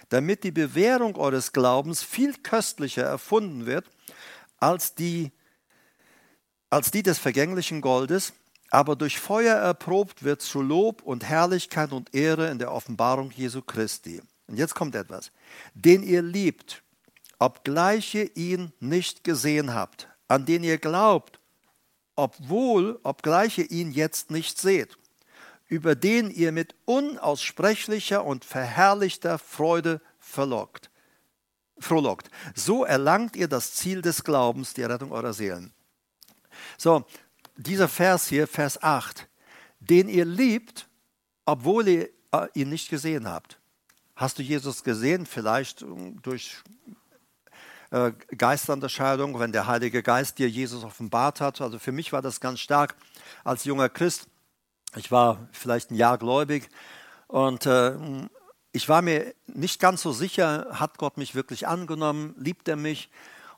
[0.08, 3.88] damit die Bewährung eures Glaubens viel köstlicher erfunden wird
[4.58, 5.30] als die,
[6.68, 8.32] als die des vergänglichen Goldes,
[8.72, 13.60] aber durch Feuer erprobt wird zu Lob und Herrlichkeit und Ehre in der Offenbarung Jesu
[13.60, 14.22] Christi.
[14.46, 15.30] Und jetzt kommt etwas.
[15.74, 16.82] Den ihr liebt,
[17.38, 21.38] obgleich ihr ihn nicht gesehen habt, an den ihr glaubt,
[22.16, 24.96] obwohl, obgleich ihr ihn jetzt nicht seht,
[25.68, 30.90] über den ihr mit unaussprechlicher und verherrlichter Freude verlockt,
[31.78, 32.30] frohlockt.
[32.54, 35.74] So erlangt ihr das Ziel des Glaubens, die Rettung eurer Seelen.
[36.78, 37.04] So,
[37.56, 39.28] dieser Vers hier, Vers 8,
[39.80, 40.88] den ihr liebt,
[41.44, 43.58] obwohl ihr äh, ihn nicht gesehen habt.
[44.16, 45.26] Hast du Jesus gesehen?
[45.26, 46.62] Vielleicht ähm, durch
[47.90, 51.60] äh, wenn der Heilige Geist dir Jesus offenbart hat.
[51.60, 52.94] Also für mich war das ganz stark
[53.44, 54.26] als junger Christ.
[54.96, 56.68] Ich war vielleicht ein Jahr gläubig
[57.26, 57.96] und äh,
[58.72, 63.10] ich war mir nicht ganz so sicher, hat Gott mich wirklich angenommen, liebt er mich?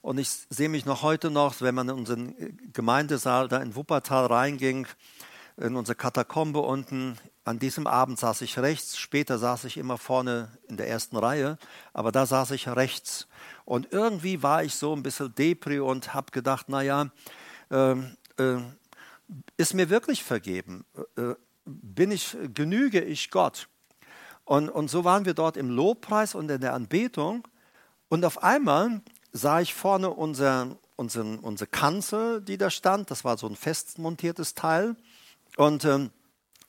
[0.04, 2.34] Und ich sehe mich noch heute noch, wenn man in unseren
[2.74, 4.86] Gemeindesaal da in Wuppertal reinging,
[5.56, 7.16] in unsere Katakombe unten.
[7.44, 11.56] An diesem Abend saß ich rechts, später saß ich immer vorne in der ersten Reihe,
[11.94, 13.28] aber da saß ich rechts.
[13.64, 17.10] Und irgendwie war ich so ein bisschen depri und habe gedacht, naja,
[17.70, 18.60] äh, äh,
[19.56, 20.84] ist mir wirklich vergeben?
[21.16, 21.32] Äh,
[21.64, 23.68] bin ich, genüge ich Gott?
[24.44, 27.48] Und, und so waren wir dort im Lobpreis und in der Anbetung.
[28.10, 29.00] Und auf einmal
[29.34, 33.10] sah ich vorne unser, unseren, unsere Kanzel, die da stand.
[33.10, 34.96] Das war so ein fest montiertes Teil.
[35.56, 36.10] Und, ähm,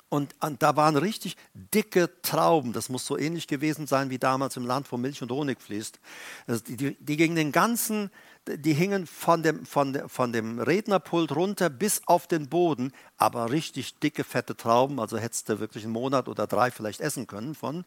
[0.09, 2.73] und, und da waren richtig dicke Trauben.
[2.73, 5.99] Das muss so ähnlich gewesen sein wie damals im Land, wo Milch und Honig fließt.
[6.47, 8.09] Also die, die, die gingen den ganzen,
[8.47, 13.51] die hingen von dem, von, de, von dem Rednerpult runter bis auf den Boden, aber
[13.51, 14.99] richtig dicke, fette Trauben.
[14.99, 17.85] Also hättest du wirklich einen Monat oder drei vielleicht essen können von.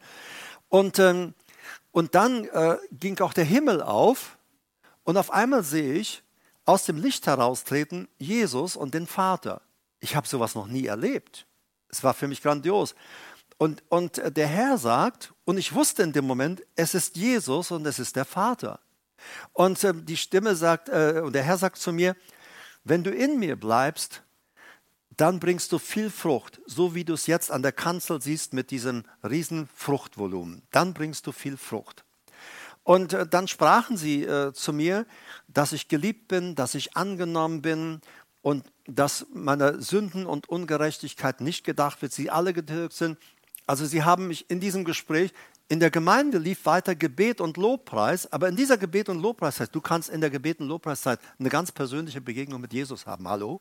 [0.69, 1.35] Und, ähm,
[1.91, 4.38] und dann äh, ging auch der Himmel auf
[5.09, 6.23] und auf einmal sehe ich
[6.67, 9.63] aus dem Licht heraustreten Jesus und den Vater.
[10.01, 11.47] Ich habe sowas noch nie erlebt.
[11.89, 12.95] Es war für mich grandios.
[13.57, 17.87] Und, und der Herr sagt, und ich wusste in dem Moment, es ist Jesus und
[17.87, 18.81] es ist der Vater.
[19.55, 22.15] Und äh, die Stimme sagt, äh, und der Herr sagt zu mir,
[22.85, 24.23] wenn du in mir bleibst,
[25.17, 28.71] dann bringst du viel Frucht, so wie du es jetzt an der Kanzel siehst mit
[28.71, 30.65] diesem riesen Fruchtvolumen.
[30.71, 32.05] Dann bringst du viel Frucht.
[32.89, 35.05] Und äh, dann sprachen sie äh, zu mir,
[35.47, 38.01] dass ich geliebt bin, dass ich angenommen bin
[38.41, 43.19] und dass meine Sünden und Ungerechtigkeit nicht gedacht wird, sie alle getilgt sind.
[43.67, 45.35] Also sie haben mich in diesem Gespräch,
[45.69, 49.83] in der Gemeinde lief weiter Gebet und Lobpreis, aber in dieser Gebet und Lobpreiszeit, du
[49.83, 53.29] kannst in der Gebet und Lobpreiszeit eine ganz persönliche Begegnung mit Jesus haben.
[53.29, 53.61] Hallo?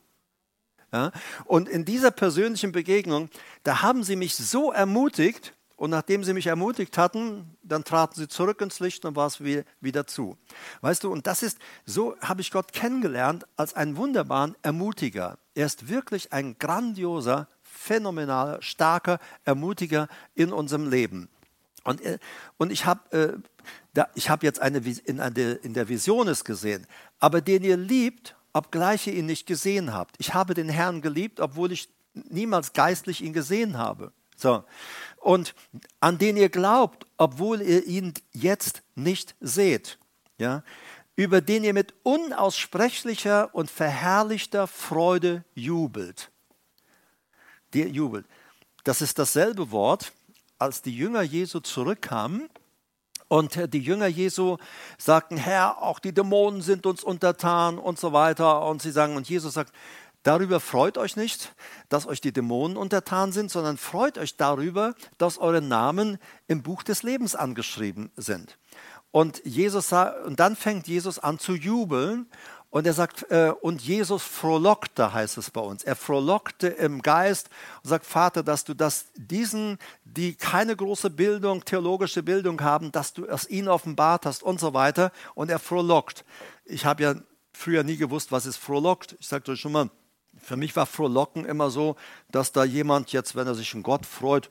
[0.94, 1.12] Ja?
[1.44, 3.28] Und in dieser persönlichen Begegnung,
[3.64, 8.28] da haben sie mich so ermutigt, und nachdem sie mich ermutigt hatten, dann traten sie
[8.28, 10.36] zurück ins Licht und war es wieder zu.
[10.82, 15.38] Weißt du, und das ist, so habe ich Gott kennengelernt als einen wunderbaren Ermutiger.
[15.54, 21.30] Er ist wirklich ein grandioser, phänomenaler, starker Ermutiger in unserem Leben.
[21.84, 22.18] Und, äh,
[22.58, 23.40] und ich habe
[23.96, 26.88] äh, hab jetzt eine, in, eine, in der Vision es gesehen,
[27.20, 30.16] aber den ihr liebt, obgleich ihr ihn nicht gesehen habt.
[30.18, 34.12] Ich habe den Herrn geliebt, obwohl ich niemals geistlich ihn gesehen habe.
[34.38, 34.64] So.
[35.18, 35.54] Und
[36.00, 39.98] an den ihr glaubt, obwohl ihr ihn jetzt nicht seht.
[40.38, 40.64] Ja?
[41.16, 46.32] Über den ihr mit unaussprechlicher und verherrlichter Freude jubelt.
[47.74, 48.26] Der jubelt.
[48.84, 50.14] Das ist dasselbe Wort,
[50.60, 52.50] als die Jünger Jesu zurückkamen
[53.28, 54.58] und die Jünger Jesu
[54.98, 58.66] sagten, Herr, auch die Dämonen sind uns untertan und so weiter.
[58.66, 59.74] Und sie sagen, und Jesus sagt,
[60.28, 61.56] Darüber freut euch nicht,
[61.88, 66.84] dass euch die Dämonen untertan sind, sondern freut euch darüber, dass eure Namen im Buch
[66.84, 68.58] des Lebens angeschrieben sind.
[69.12, 72.26] Und, Jesus, und dann fängt Jesus an zu jubeln
[72.70, 75.86] und er sagt, äh, und Jesus frohlockte, heißt es bei uns.
[75.86, 77.50] Er frohlockte im Geist
[77.82, 83.14] und sagt, Vater, dass du das diesen, die keine große Bildung, theologische Bildung haben, dass
[83.14, 85.14] du es ihnen offenbart hast und so weiter.
[85.36, 86.26] Und er frohlockt.
[86.66, 87.16] Ich habe ja
[87.54, 89.16] früher nie gewusst, was ist frohlockt.
[89.22, 89.90] Ich sagte euch schon mal,
[90.42, 91.96] für mich war Frohlocken immer so,
[92.32, 94.50] dass da jemand jetzt, wenn er sich in Gott freut,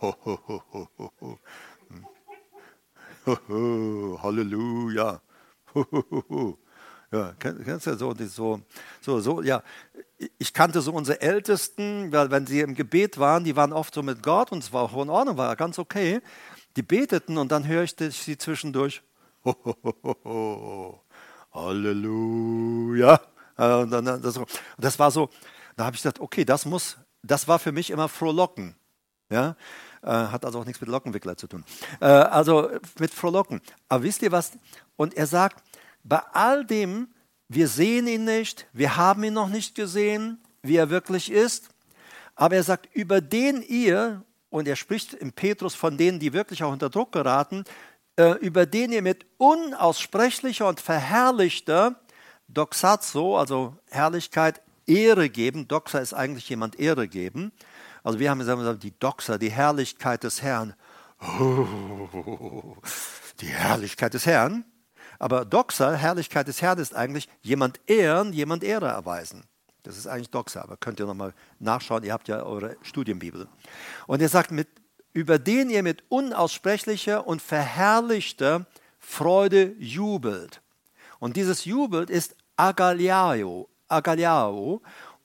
[0.00, 1.38] ho.
[4.22, 5.20] Halleluja.
[7.12, 8.60] Ja, kennst du so, so,
[9.00, 9.62] so, so, ja.
[10.38, 14.02] Ich kannte so unsere Ältesten, weil wenn sie im Gebet waren, die waren oft so
[14.02, 16.20] mit Gott und es war auch in Ordnung, war ganz okay.
[16.76, 19.02] Die beteten und dann höre ich sie zwischendurch.
[19.44, 21.00] Ho.
[21.52, 23.20] Halleluja.
[23.60, 24.40] Äh, und dann, das,
[24.78, 25.28] das war so,
[25.76, 28.74] da habe ich gesagt, okay, das muss, das war für mich immer frohlocken.
[29.28, 29.54] Ja?
[30.02, 31.64] Äh, hat also auch nichts mit Lockenwickler zu tun.
[32.00, 33.60] Äh, also mit frohlocken.
[33.88, 34.52] Aber wisst ihr was?
[34.96, 35.62] Und er sagt,
[36.02, 37.08] bei all dem,
[37.48, 41.68] wir sehen ihn nicht, wir haben ihn noch nicht gesehen, wie er wirklich ist.
[42.34, 46.62] Aber er sagt, über den ihr, und er spricht im Petrus von denen, die wirklich
[46.62, 47.64] auch unter Druck geraten,
[48.40, 52.00] über den ihr mit unaussprechlicher und verherrlichter
[52.54, 55.68] Doxazo, also Herrlichkeit, Ehre geben.
[55.68, 57.52] Doxa ist eigentlich jemand Ehre geben.
[58.02, 60.74] Also wir haben gesagt, die Doxa, die Herrlichkeit des Herrn.
[61.20, 62.76] Oh,
[63.40, 64.64] die Herrlichkeit des Herrn.
[65.18, 69.44] Aber Doxa, Herrlichkeit des Herrn, ist eigentlich jemand ehren, jemand Ehre erweisen.
[69.82, 73.48] Das ist eigentlich Doxa, aber könnt ihr nochmal nachschauen, ihr habt ja eure Studienbibel.
[74.06, 74.68] Und er sagt, mit,
[75.12, 78.66] über den ihr mit unaussprechlicher und verherrlichter
[78.98, 80.62] Freude jubelt.
[81.18, 84.82] Und dieses Jubelt ist Agaliao, Agaliao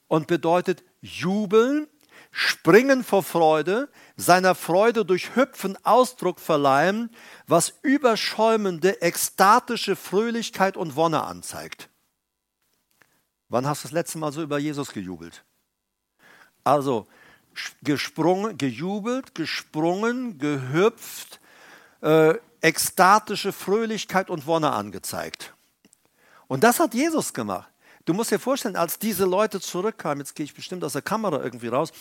[0.08, 1.86] und bedeutet jubeln,
[2.30, 7.10] springen vor Freude, seiner Freude durch Hüpfen Ausdruck verleihen,
[7.46, 11.90] was überschäumende, ekstatische Fröhlichkeit und Wonne anzeigt.
[13.50, 15.44] Wann hast du das letzte Mal so über Jesus gejubelt?
[16.64, 17.06] Also
[17.82, 21.40] gesprungen, gejubelt, gesprungen, gehüpft,
[22.00, 25.52] äh, ekstatische Fröhlichkeit und Wonne angezeigt.
[26.48, 27.68] Und das hat Jesus gemacht.
[28.04, 31.42] Du musst dir vorstellen, als diese Leute zurückkamen, jetzt gehe ich bestimmt aus der Kamera
[31.42, 31.92] irgendwie raus,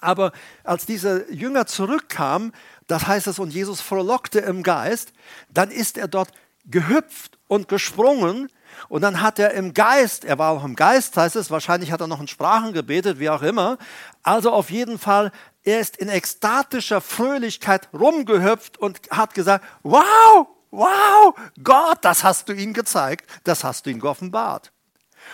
[0.00, 0.32] aber
[0.64, 2.52] als diese Jünger zurückkamen,
[2.86, 5.12] das heißt es, und Jesus frohlockte im Geist,
[5.52, 6.30] dann ist er dort
[6.64, 8.48] gehüpft und gesprungen
[8.88, 12.00] und dann hat er im Geist, er war auch im Geist, heißt es, wahrscheinlich hat
[12.00, 13.76] er noch in Sprachen gebetet, wie auch immer.
[14.22, 15.32] Also auf jeden Fall,
[15.64, 22.52] er ist in ekstatischer Fröhlichkeit rumgehüpft und hat gesagt, wow, wow, Gott, das hast du
[22.52, 24.72] ihnen gezeigt, das hast du ihnen geoffenbart.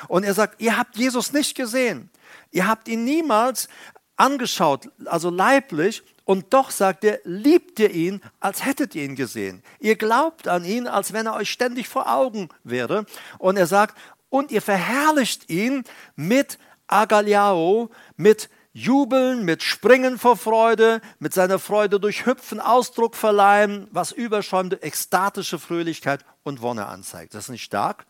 [0.09, 2.11] Und er sagt, ihr habt Jesus nicht gesehen,
[2.51, 3.69] ihr habt ihn niemals
[4.17, 9.63] angeschaut, also leiblich, und doch sagt er, liebt ihr ihn, als hättet ihr ihn gesehen.
[9.79, 13.07] Ihr glaubt an ihn, als wenn er euch ständig vor Augen wäre.
[13.39, 13.97] Und er sagt,
[14.29, 15.85] und ihr verherrlicht ihn
[16.17, 23.89] mit Agaliao, mit Jubeln, mit Springen vor Freude, mit seiner Freude durch Hüpfen Ausdruck verleihen,
[23.91, 27.33] was überschäumende ekstatische Fröhlichkeit und Wonne anzeigt.
[27.33, 28.05] Das ist nicht stark?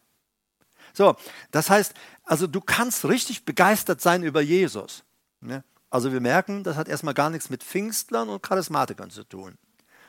[0.92, 1.14] So,
[1.52, 5.04] das heißt, also du kannst richtig begeistert sein über Jesus.
[5.40, 5.62] Ne?
[5.88, 9.58] Also wir merken, das hat erstmal gar nichts mit Pfingstlern und Charismatikern zu tun.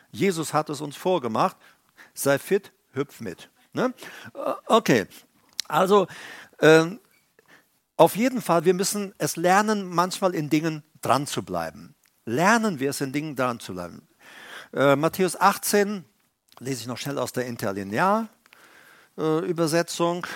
[0.09, 1.55] Jesus hat es uns vorgemacht.
[2.15, 3.51] Sei fit, hüpf mit.
[3.73, 3.93] Ne?
[4.33, 5.05] Äh, okay,
[5.67, 6.07] also
[6.57, 6.87] äh,
[7.97, 11.95] auf jeden Fall, wir müssen es lernen, manchmal in Dingen dran zu bleiben.
[12.25, 14.07] Lernen wir es in Dingen dran zu bleiben.
[14.73, 16.05] Äh, Matthäus 18,
[16.59, 20.29] lese ich noch schnell aus der Interlinear-Übersetzung, äh,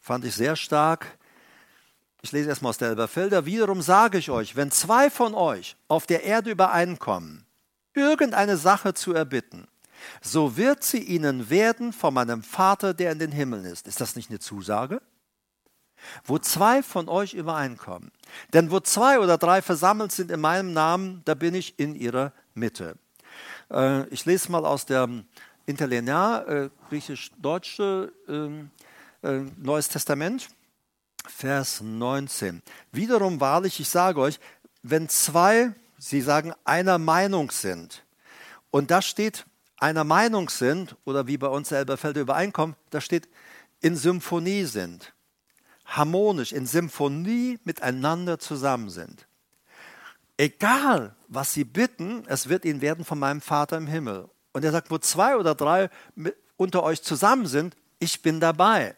[0.00, 1.16] fand ich sehr stark.
[2.22, 3.44] Ich lese erstmal aus der Elberfelder.
[3.46, 7.44] Wiederum sage ich euch, wenn zwei von euch auf der Erde übereinkommen,
[7.94, 9.66] irgendeine Sache zu erbitten,
[10.20, 13.86] so wird sie ihnen werden von meinem Vater, der in den Himmeln ist.
[13.86, 15.00] Ist das nicht eine Zusage?
[16.24, 18.10] Wo zwei von euch übereinkommen.
[18.52, 22.32] Denn wo zwei oder drei versammelt sind in meinem Namen, da bin ich in ihrer
[22.54, 22.96] Mitte.
[23.70, 25.08] Äh, ich lese mal aus der
[25.66, 28.70] Interlinear, äh, griechisch-deutsche ähm,
[29.22, 30.48] äh, Neues Testament,
[31.26, 32.62] Vers 19.
[32.92, 34.38] Wiederum wahrlich, ich sage euch,
[34.82, 38.04] wenn zwei, sie sagen, einer Meinung sind,
[38.70, 39.44] und da steht
[39.78, 43.28] einer Meinung sind, oder wie bei uns selber Felder übereinkommen, da steht
[43.80, 45.12] in Symphonie sind,
[45.86, 49.26] harmonisch, in Symphonie miteinander zusammen sind.
[50.36, 54.28] Egal, was sie bitten, es wird ihnen werden von meinem Vater im Himmel.
[54.52, 55.88] Und er sagt, wo zwei oder drei
[56.56, 58.96] unter euch zusammen sind, ich bin dabei.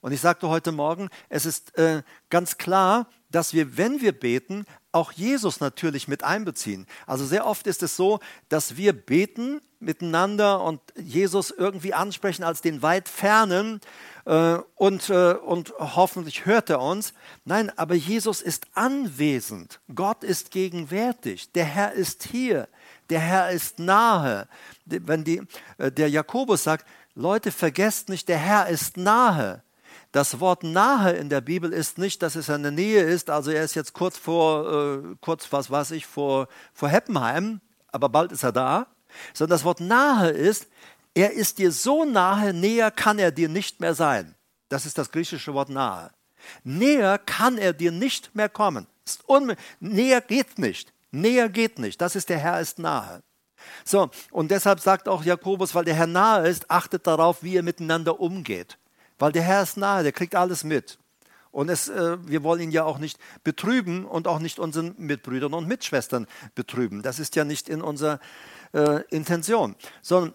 [0.00, 4.64] Und ich sagte heute Morgen, es ist äh, ganz klar, dass wir, wenn wir beten,
[4.92, 6.86] auch Jesus natürlich mit einbeziehen.
[7.06, 12.60] Also sehr oft ist es so, dass wir beten miteinander und Jesus irgendwie ansprechen als
[12.60, 13.80] den weit fernen
[14.26, 17.14] äh, und, äh, und hoffentlich hört er uns.
[17.44, 19.80] Nein, aber Jesus ist anwesend.
[19.94, 21.50] Gott ist gegenwärtig.
[21.52, 22.68] Der Herr ist hier.
[23.10, 24.46] Der Herr ist nahe.
[24.84, 25.42] Wenn die,
[25.78, 29.62] äh, der Jakobus sagt, Leute, vergesst nicht, der Herr ist nahe.
[30.12, 33.64] Das Wort nahe in der Bibel ist nicht, dass es eine Nähe ist, also er
[33.64, 38.42] ist jetzt kurz vor, äh, kurz was weiß ich, vor, vor Heppenheim, aber bald ist
[38.42, 38.86] er da,
[39.32, 40.68] sondern das Wort nahe ist,
[41.14, 44.34] er ist dir so nahe, näher kann er dir nicht mehr sein.
[44.68, 46.10] Das ist das griechische Wort nahe.
[46.62, 48.86] Näher kann er dir nicht mehr kommen.
[49.80, 50.92] näher geht nicht.
[51.10, 52.00] Näher geht nicht.
[52.00, 53.22] Das ist der Herr ist nahe.
[53.84, 57.62] So, und deshalb sagt auch Jakobus, weil der Herr nahe ist, achtet darauf, wie ihr
[57.62, 58.78] miteinander umgeht.
[59.22, 60.98] Weil der Herr ist nahe, der kriegt alles mit.
[61.52, 65.54] Und es, äh, wir wollen ihn ja auch nicht betrüben und auch nicht unseren Mitbrüdern
[65.54, 67.02] und Mitschwestern betrüben.
[67.02, 68.18] Das ist ja nicht in unserer
[68.74, 69.76] äh, Intention.
[70.00, 70.34] Sondern,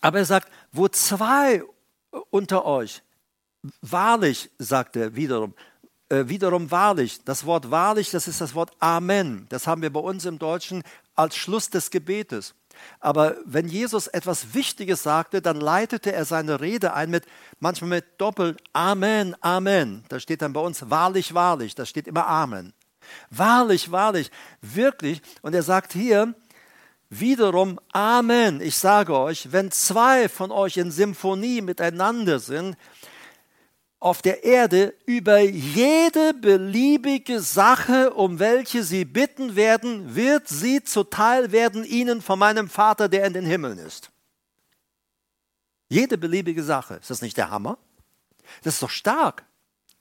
[0.00, 1.64] aber er sagt, wo zwei
[2.30, 3.02] unter euch,
[3.82, 5.52] wahrlich, sagt er wiederum,
[6.08, 9.46] äh, wiederum wahrlich, das Wort wahrlich, das ist das Wort Amen.
[9.48, 10.84] Das haben wir bei uns im Deutschen
[11.16, 12.54] als Schluss des Gebetes.
[13.00, 17.24] Aber wenn Jesus etwas Wichtiges sagte, dann leitete er seine Rede ein mit
[17.58, 20.04] manchmal mit Doppel Amen, Amen.
[20.08, 21.74] Da steht dann bei uns wahrlich, wahrlich.
[21.74, 22.72] Da steht immer Amen.
[23.30, 25.22] Wahrlich, wahrlich, wirklich.
[25.42, 26.34] Und er sagt hier
[27.08, 28.60] wiederum Amen.
[28.60, 32.76] Ich sage euch, wenn zwei von euch in Symphonie miteinander sind,
[34.00, 41.52] auf der Erde über jede beliebige Sache, um welche sie bitten werden, wird sie zuteil
[41.52, 44.10] werden ihnen von meinem Vater, der in den Himmeln ist.
[45.90, 46.94] Jede beliebige Sache.
[46.94, 47.76] Ist das nicht der Hammer?
[48.62, 49.44] Das ist doch stark.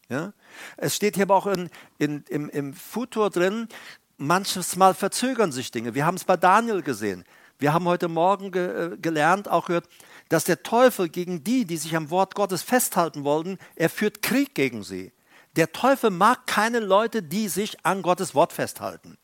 [0.08, 0.34] Ja?
[0.78, 3.68] Es steht hier aber auch in, in, im, im Futur drin,
[4.18, 5.94] manches Mal verzögern sich Dinge.
[5.94, 7.26] Wir haben es bei Daniel gesehen.
[7.58, 9.90] Wir haben heute Morgen ge, äh, gelernt, auch gehört,
[10.30, 14.56] dass der Teufel gegen die, die sich am Wort Gottes festhalten wollten, er führt Krieg
[14.56, 15.12] gegen sie.
[15.56, 19.18] Der Teufel mag keine Leute, die sich an Gottes Wort festhalten.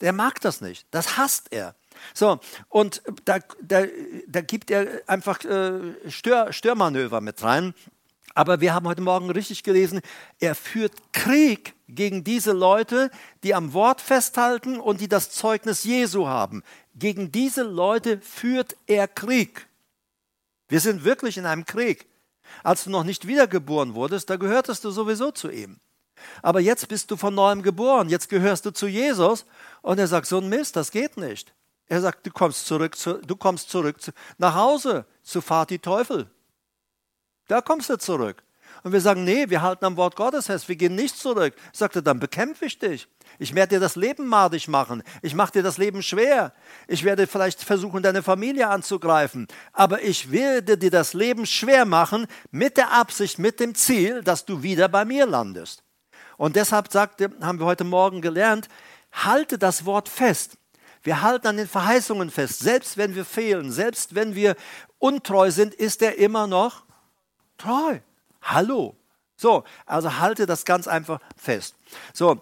[0.00, 0.86] Der mag das nicht.
[0.90, 1.74] Das hasst er.
[2.14, 3.84] So, und da, da,
[4.26, 7.74] da gibt er einfach äh, Stör, Störmanöver mit rein.
[8.34, 10.00] Aber wir haben heute Morgen richtig gelesen,
[10.38, 13.10] er führt Krieg gegen diese Leute,
[13.42, 16.62] die am Wort festhalten und die das Zeugnis Jesu haben.
[16.94, 19.67] Gegen diese Leute führt er Krieg.
[20.68, 22.06] Wir sind wirklich in einem Krieg.
[22.62, 25.80] Als du noch nicht wiedergeboren wurdest, da gehörtest du sowieso zu ihm.
[26.42, 29.44] Aber jetzt bist du von neuem geboren, jetzt gehörst du zu Jesus
[29.82, 31.54] und er sagt, so ein Mist, das geht nicht.
[31.86, 36.30] Er sagt, du kommst zurück, zu, du kommst zurück zu, nach Hause zu Vati Teufel.
[37.46, 38.42] Da kommst du zurück.
[38.88, 41.54] Und wir sagen, nee, wir halten am Wort Gottes fest, wir gehen nicht zurück.
[41.74, 43.06] Sagt er, dann bekämpfe ich dich.
[43.38, 45.02] Ich werde dir das Leben madig machen.
[45.20, 46.54] Ich mache dir das Leben schwer.
[46.86, 49.46] Ich werde vielleicht versuchen, deine Familie anzugreifen.
[49.74, 54.46] Aber ich werde dir das Leben schwer machen mit der Absicht, mit dem Ziel, dass
[54.46, 55.82] du wieder bei mir landest.
[56.38, 58.68] Und deshalb sagte, haben wir heute Morgen gelernt,
[59.12, 60.56] halte das Wort fest.
[61.02, 62.60] Wir halten an den Verheißungen fest.
[62.60, 64.56] Selbst wenn wir fehlen, selbst wenn wir
[64.96, 66.84] untreu sind, ist er immer noch
[67.58, 67.98] treu.
[68.48, 68.96] Hallo.
[69.36, 71.76] So, also halte das ganz einfach fest.
[72.12, 72.40] So,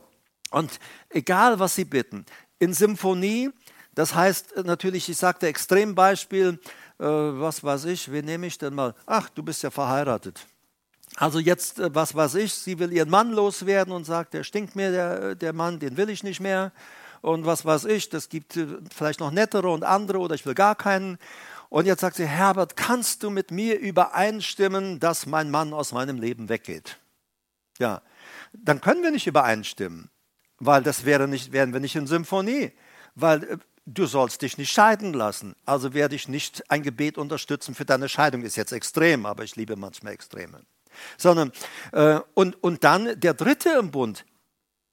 [0.50, 0.78] und
[1.10, 2.24] egal was Sie bitten,
[2.58, 3.50] in Symphonie,
[3.94, 6.58] das heißt natürlich, ich sagte Extrembeispiel,
[6.98, 8.94] äh, was weiß ich, wen nehme ich denn mal?
[9.04, 10.46] Ach, du bist ja verheiratet.
[11.16, 14.76] Also jetzt, äh, was weiß ich, sie will ihren Mann loswerden und sagt, der stinkt
[14.76, 16.72] mir, der, der Mann, den will ich nicht mehr.
[17.20, 20.54] Und was weiß ich, das gibt äh, vielleicht noch nettere und andere oder ich will
[20.54, 21.18] gar keinen.
[21.76, 26.18] Und jetzt sagt sie, Herbert, kannst du mit mir übereinstimmen, dass mein Mann aus meinem
[26.18, 26.96] Leben weggeht?
[27.78, 28.00] Ja,
[28.54, 30.08] dann können wir nicht übereinstimmen,
[30.58, 32.72] weil das wäre nicht, wären wir nicht in Symphonie.
[33.14, 35.54] Weil äh, du sollst dich nicht scheiden lassen.
[35.66, 38.40] Also werde ich nicht ein Gebet unterstützen für deine Scheidung.
[38.40, 40.62] Ist jetzt extrem, aber ich liebe manchmal Extreme.
[41.18, 41.52] Sondern,
[41.92, 44.24] äh, und, und dann der dritte im Bund,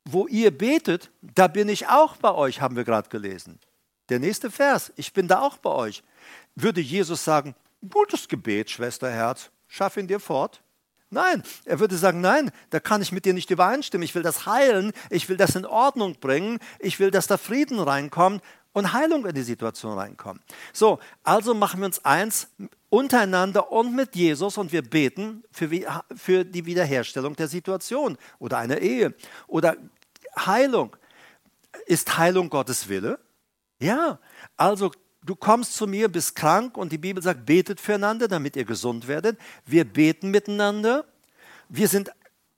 [0.03, 3.61] wo ihr betet, da bin ich auch bei euch, haben wir gerade gelesen.
[4.09, 6.03] Der nächste Vers, ich bin da auch bei euch.
[6.55, 7.55] Würde Jesus sagen,
[7.89, 10.61] gutes Gebet, Schwesterherz, schaff ihn dir fort.
[11.09, 14.03] Nein, er würde sagen, nein, da kann ich mit dir nicht übereinstimmen.
[14.03, 17.79] Ich will das heilen, ich will das in Ordnung bringen, ich will, dass da Frieden
[17.79, 18.41] reinkommt
[18.73, 20.41] und Heilung in die Situation reinkommt.
[20.73, 22.47] So, also machen wir uns eins
[22.89, 25.69] untereinander und mit Jesus und wir beten für,
[26.15, 29.13] für die Wiederherstellung der Situation oder einer Ehe
[29.47, 29.75] oder
[30.35, 30.95] Heilung.
[31.85, 33.19] Ist Heilung Gottes Wille?
[33.79, 34.19] Ja,
[34.57, 34.91] also
[35.25, 39.07] du kommst zu mir, bist krank und die Bibel sagt, betet füreinander, damit ihr gesund
[39.07, 39.37] werdet.
[39.65, 41.05] Wir beten miteinander.
[41.69, 42.11] Wir sind,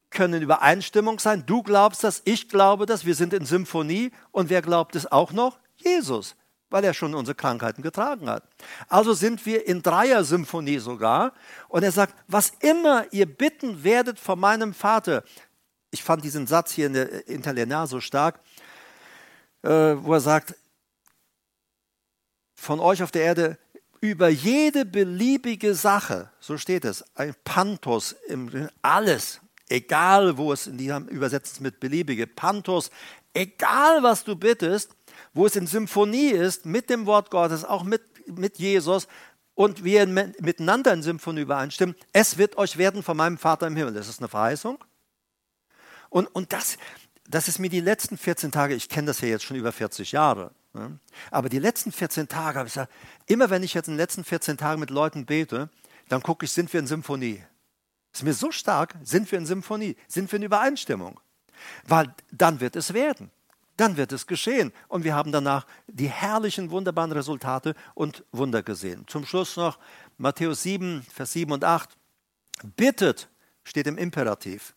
[0.09, 1.43] können in Übereinstimmung sein.
[1.45, 3.05] Du glaubst das, ich glaube das.
[3.05, 4.11] Wir sind in Symphonie.
[4.32, 5.59] Und wer glaubt es auch noch?
[5.78, 6.36] Jesus,
[6.70, 8.43] weil er schon unsere Krankheiten getragen hat.
[8.88, 11.34] Also sind wir in Dreier-Symphonie sogar.
[11.68, 15.24] Und er sagt, was immer ihr bitten werdet von meinem Vater.
[15.91, 18.39] Ich fand diesen Satz hier in der Interlinear so stark,
[19.61, 20.55] äh, wo er sagt,
[22.56, 23.58] von euch auf der Erde
[24.01, 28.16] über jede beliebige Sache, so steht es, ein Pantos,
[28.82, 32.89] alles, egal wo es in die übersetzt mit beliebige, Pantos,
[33.34, 34.95] egal was du bittest,
[35.34, 39.08] wo es in Symphonie ist mit dem Wort Gottes, auch mit, mit Jesus
[39.53, 43.93] und wir miteinander in Symphonie übereinstimmen, es wird euch werden von meinem Vater im Himmel.
[43.93, 44.78] Das ist eine Verheißung.
[46.10, 46.78] Und, und das,
[47.28, 50.12] das ist mir die letzten 14 Tage, ich kenne das ja jetzt schon über 40
[50.12, 50.51] Jahre?
[51.32, 52.91] Aber die letzten 14 Tage habe ich gesagt,
[53.28, 55.69] immer wenn ich jetzt in den letzten 14 Tagen mit Leuten bete,
[56.09, 57.43] dann gucke ich, sind wir in Symphonie.
[58.13, 61.19] Ist mir so stark, sind wir in Symphonie, sind wir in Übereinstimmung.
[61.88, 63.32] Weil dann wird es werden
[63.78, 64.71] dann wird es geschehen.
[64.88, 69.05] Und wir haben danach die herrlichen, wunderbaren Resultate und Wunder gesehen.
[69.07, 69.80] Zum Schluss noch
[70.17, 71.89] Matthäus 7, Vers 7 und 8.
[72.76, 73.30] Bittet
[73.63, 74.73] steht im Imperativ.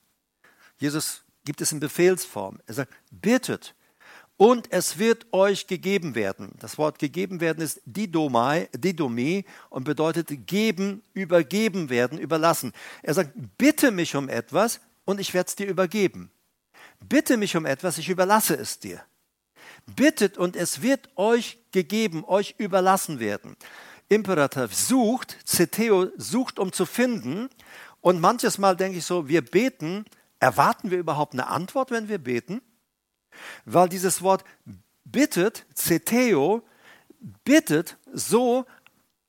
[0.78, 2.60] Jesus gibt es in Befehlsform.
[2.66, 3.74] Er sagt, bittet
[4.38, 6.52] und es wird euch gegeben werden.
[6.60, 12.72] Das Wort gegeben werden ist didomai, didomie und bedeutet geben, übergeben werden, überlassen.
[13.02, 16.30] Er sagt, bitte mich um etwas und ich werde es dir übergeben.
[17.00, 19.02] Bitte mich um etwas, ich überlasse es dir.
[19.86, 23.56] Bittet und es wird euch gegeben, euch überlassen werden.
[24.08, 27.48] Imperativ sucht, Zeteo sucht, um zu finden.
[28.00, 30.04] Und manches Mal denke ich so, wir beten,
[30.38, 32.62] erwarten wir überhaupt eine Antwort, wenn wir beten?
[33.64, 34.44] Weil dieses Wort
[35.04, 36.62] bittet, Zeteo,
[37.44, 38.66] bittet so,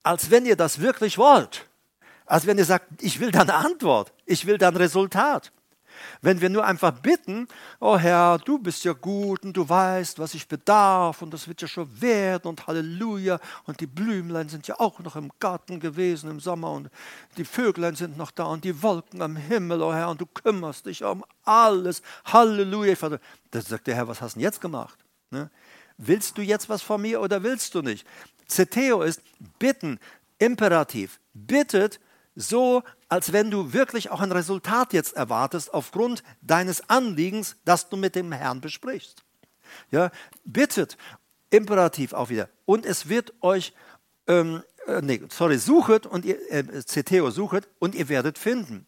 [0.03, 1.67] als wenn ihr das wirklich wollt.
[2.25, 5.51] Als wenn ihr sagt, ich will da eine Antwort, ich will da ein Resultat.
[6.21, 7.47] Wenn wir nur einfach bitten,
[7.79, 11.61] oh Herr, du bist ja gut und du weißt, was ich bedarf und das wird
[11.61, 16.29] ja schon werden und Halleluja und die Blümlein sind ja auch noch im Garten gewesen
[16.29, 16.89] im Sommer und
[17.37, 20.85] die Vöglein sind noch da und die Wolken am Himmel, oh Herr, und du kümmerst
[20.85, 22.01] dich um alles.
[22.25, 22.95] Halleluja.
[23.51, 24.97] Da sagt der Herr, was hast du denn jetzt gemacht?
[25.31, 25.49] Ne?
[25.97, 28.07] Willst du jetzt was von mir oder willst du nicht?
[28.47, 29.21] Zeteo ist
[29.59, 29.99] bitten,
[30.39, 31.19] Imperativ.
[31.33, 31.99] Bittet
[32.35, 37.97] so, als wenn du wirklich auch ein Resultat jetzt erwartest aufgrund deines Anliegens, das du
[37.97, 39.23] mit dem Herrn besprichst.
[39.91, 40.11] Ja,
[40.45, 40.97] bittet,
[41.49, 42.49] imperativ auch wieder.
[42.65, 43.73] Und es wird euch,
[44.27, 48.85] ähm, äh, nee, sorry, suchet und ihr, äh, CTO suchet und ihr werdet finden.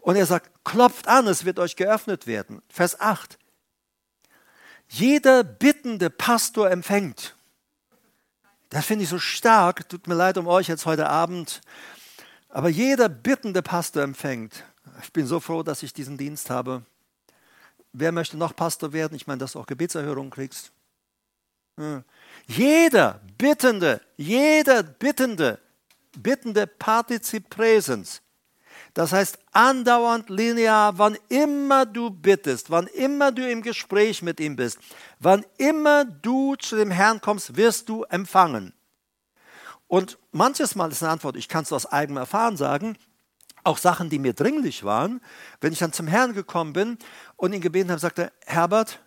[0.00, 2.62] Und er sagt, klopft an, es wird euch geöffnet werden.
[2.70, 3.38] Vers 8.
[4.88, 7.36] Jeder bittende Pastor empfängt.
[8.70, 9.88] Das finde ich so stark.
[9.88, 11.60] Tut mir leid um euch jetzt heute Abend.
[12.50, 14.64] Aber jeder bittende Pastor empfängt.
[15.02, 16.82] Ich bin so froh, dass ich diesen Dienst habe.
[17.92, 19.14] Wer möchte noch Pastor werden?
[19.14, 20.72] Ich meine, dass du auch Gebetserhörung kriegst.
[22.46, 25.58] Jeder Bittende, jeder Bittende,
[26.16, 28.20] Bittende Partizip Präsens.
[28.94, 34.56] Das heißt, andauernd linear, wann immer du bittest, wann immer du im Gespräch mit ihm
[34.56, 34.78] bist,
[35.20, 38.72] wann immer du zu dem Herrn kommst, wirst du empfangen.
[39.90, 42.96] Und manches Mal ist eine Antwort, ich kann es aus eigenem Erfahren sagen,
[43.64, 45.20] auch Sachen, die mir dringlich waren.
[45.60, 46.96] Wenn ich dann zum Herrn gekommen bin
[47.34, 49.00] und ihn gebeten habe, sagte Herbert,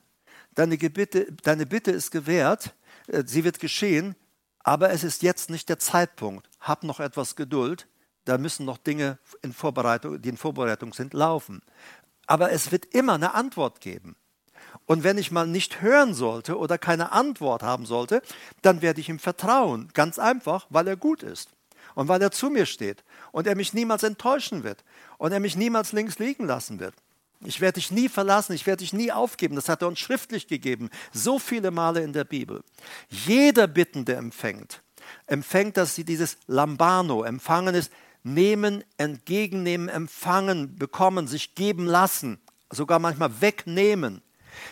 [0.55, 2.75] deine, Gebitte, deine Bitte ist gewährt,
[3.07, 4.17] äh, sie wird geschehen,
[4.59, 6.49] aber es ist jetzt nicht der Zeitpunkt.
[6.59, 7.87] Hab noch etwas Geduld,
[8.25, 11.61] da müssen noch Dinge, in Vorbereitung, die in Vorbereitung sind, laufen.
[12.27, 14.17] Aber es wird immer eine Antwort geben.
[14.85, 18.21] Und wenn ich mal nicht hören sollte oder keine Antwort haben sollte,
[18.61, 19.89] dann werde ich ihm vertrauen.
[19.93, 21.49] Ganz einfach, weil er gut ist
[21.95, 24.83] und weil er zu mir steht und er mich niemals enttäuschen wird
[25.17, 26.95] und er mich niemals links liegen lassen wird.
[27.45, 29.55] Ich werde dich nie verlassen, ich werde dich nie aufgeben.
[29.55, 32.63] Das hat er uns schriftlich gegeben, so viele Male in der Bibel.
[33.09, 34.81] Jeder Bittende empfängt,
[35.27, 37.91] empfängt, dass sie dieses Lambano, empfangen ist,
[38.23, 44.21] nehmen, entgegennehmen, empfangen, bekommen, sich geben lassen, sogar manchmal wegnehmen.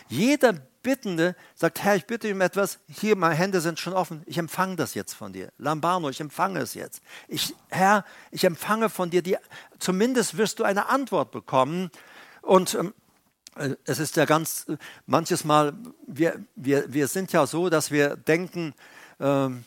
[0.08, 4.38] Jeder Bittende sagt, Herr, ich bitte ihm etwas, hier, meine Hände sind schon offen, ich
[4.38, 5.52] empfange das jetzt von dir.
[5.58, 7.02] Lambano, ich empfange es jetzt.
[7.28, 9.36] Ich, Herr, ich empfange von dir, die,
[9.78, 11.90] zumindest wirst du eine Antwort bekommen.
[12.42, 12.94] Und ähm,
[13.56, 14.66] äh, es ist ja ganz,
[15.06, 15.74] manches Mal,
[16.06, 18.74] wir, wir, wir sind ja so, dass wir denken,
[19.20, 19.64] ähm,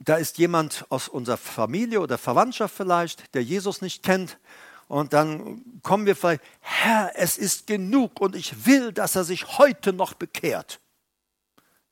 [0.00, 4.38] da ist jemand aus unserer Familie oder Verwandtschaft vielleicht, der Jesus nicht kennt.
[4.92, 9.56] Und dann kommen wir vielleicht, Herr, es ist genug und ich will, dass er sich
[9.56, 10.80] heute noch bekehrt.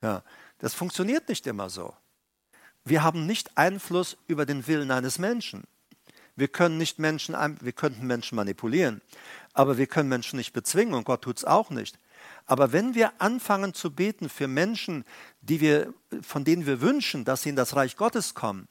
[0.03, 0.23] Ja,
[0.59, 1.95] das funktioniert nicht immer so.
[2.85, 5.65] Wir haben nicht Einfluss über den Willen eines Menschen.
[6.37, 9.01] Wir können nicht Menschen, wir könnten Menschen manipulieren,
[9.55, 11.99] aber wir können Menschen nicht bezwingen und Gott tut es auch nicht.
[12.45, 15.07] Aber wenn wir anfangen zu beten für Menschen,
[15.41, 18.69] die wir, von denen wir wünschen, dass sie in das Reich Gottes kommen,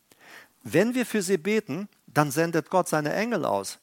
[0.62, 3.80] wenn wir für sie beten, dann sendet Gott seine Engel aus.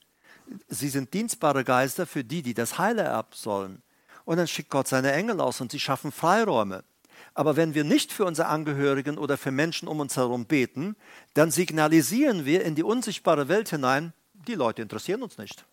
[0.69, 3.83] Sie sind dienstbare Geister für die, die das Heile erben sollen.
[4.25, 6.85] Und dann schickt Gott seine Engel aus und sie schaffen Freiräume.
[7.35, 10.97] Aber wenn wir nicht für unsere Angehörigen oder für Menschen um uns herum beten,
[11.35, 15.65] dann signalisieren wir in die unsichtbare Welt hinein, die Leute interessieren uns nicht.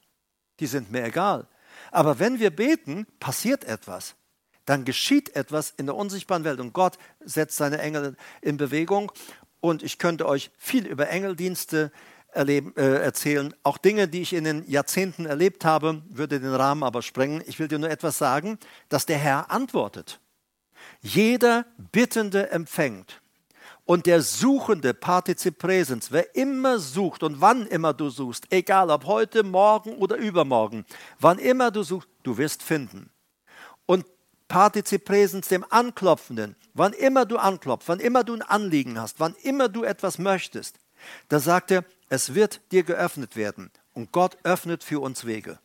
[0.59, 1.47] Die sind mir egal.
[1.91, 4.15] Aber wenn wir beten, passiert etwas.
[4.65, 9.11] Dann geschieht etwas in der unsichtbaren Welt und Gott setzt seine Engel in Bewegung.
[9.59, 11.91] Und ich könnte euch viel über Engeldienste
[12.35, 13.53] erleben, äh, erzählen.
[13.63, 17.43] Auch Dinge, die ich in den Jahrzehnten erlebt habe, würde den Rahmen aber sprengen.
[17.45, 18.57] Ich will dir nur etwas sagen,
[18.89, 20.19] dass der Herr antwortet.
[21.01, 23.21] Jeder Bittende empfängt.
[23.85, 29.05] Und der Suchende, Partizip Präsens, wer immer sucht und wann immer du suchst, egal ob
[29.05, 30.85] heute, morgen oder übermorgen,
[31.19, 33.09] wann immer du suchst, du wirst finden.
[33.85, 34.05] Und
[34.47, 39.35] Partizip Präsens, dem Anklopfenden, wann immer du anklopfst, wann immer du ein Anliegen hast, wann
[39.43, 40.77] immer du etwas möchtest,
[41.27, 41.83] da sagt er,
[42.13, 43.71] es wird dir geöffnet werden.
[43.93, 45.57] Und Gott öffnet für uns Wege.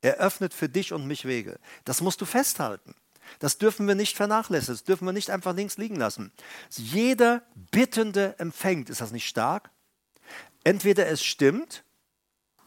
[0.00, 1.58] Er öffnet für dich und mich Wege.
[1.84, 2.94] Das musst du festhalten.
[3.40, 6.32] Das dürfen wir nicht vernachlässigen, das dürfen wir nicht einfach links liegen lassen.
[6.70, 7.42] Jeder
[7.72, 8.90] Bittende empfängt.
[8.90, 9.70] Ist das nicht stark?
[10.62, 11.82] Entweder es stimmt,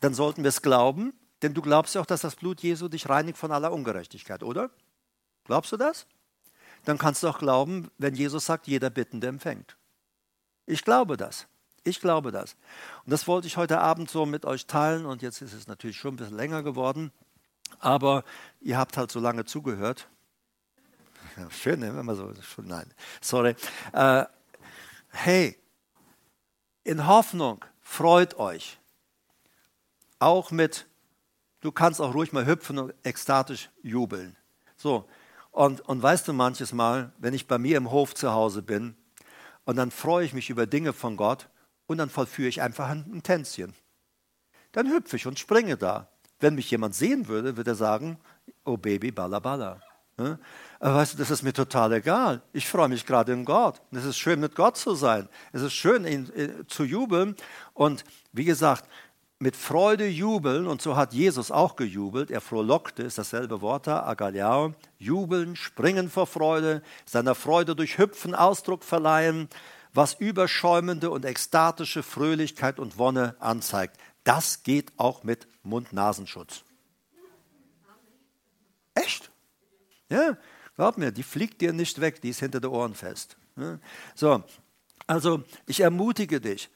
[0.02, 3.08] dann sollten wir es glauben, denn du glaubst ja auch, dass das Blut Jesu dich
[3.08, 4.72] reinigt von aller Ungerechtigkeit, oder?
[5.46, 6.06] Glaubst du das?
[6.84, 9.78] Dann kannst du auch glauben, wenn Jesus sagt, jeder Bittende empfängt.
[10.66, 11.48] Ich glaube das.
[11.84, 12.56] Ich glaube das.
[13.06, 15.98] Und das wollte ich heute Abend so mit euch teilen und jetzt ist es natürlich
[15.98, 17.12] schon ein bisschen länger geworden,
[17.80, 18.24] aber
[18.60, 20.08] ihr habt halt so lange zugehört
[21.38, 23.56] ja, schön, ne, wenn man so, nein, sorry.
[23.94, 24.26] Äh,
[25.10, 25.58] hey,
[26.84, 28.80] in Hoffnung, freut euch.
[30.20, 30.88] Auch mit,
[31.62, 34.36] du kannst auch ruhig mal hüpfen und ekstatisch jubeln.
[34.78, 35.08] So,
[35.52, 38.96] und, und weißt du manches Mal, wenn ich bei mir im Hof zu Hause bin
[39.66, 41.50] und dann freue ich mich über Dinge von Gott
[41.92, 43.74] und dann vollführe ich einfach ein Tänzchen.
[44.72, 46.08] Dann hüpfe ich und springe da.
[46.40, 48.18] Wenn mich jemand sehen würde, würde er sagen,
[48.66, 49.82] oh Baby, balla balla.
[50.80, 52.42] Aber weißt du, das ist mir total egal.
[52.54, 53.82] Ich freue mich gerade in Gott.
[53.92, 55.28] Es ist schön, mit Gott zu sein.
[55.52, 57.36] Es ist schön, ihn, ihn, zu jubeln.
[57.74, 58.86] Und wie gesagt,
[59.40, 62.30] mit Freude jubeln, und so hat Jesus auch gejubelt.
[62.30, 64.76] Er frohlockte, ist dasselbe Wort da, agaliao.
[65.00, 69.50] Jubeln, springen vor Freude, seiner Freude durch Hüpfen Ausdruck verleihen,
[69.94, 74.00] was überschäumende und ekstatische Fröhlichkeit und Wonne anzeigt.
[74.24, 76.64] Das geht auch mit Mund-Nasenschutz.
[78.94, 79.32] Echt?
[80.10, 80.38] Ja,
[80.76, 83.38] glaub mir, die fliegt dir nicht weg, die ist hinter den Ohren fest.
[84.16, 84.44] So,
[85.08, 86.70] also ich ermutige dich,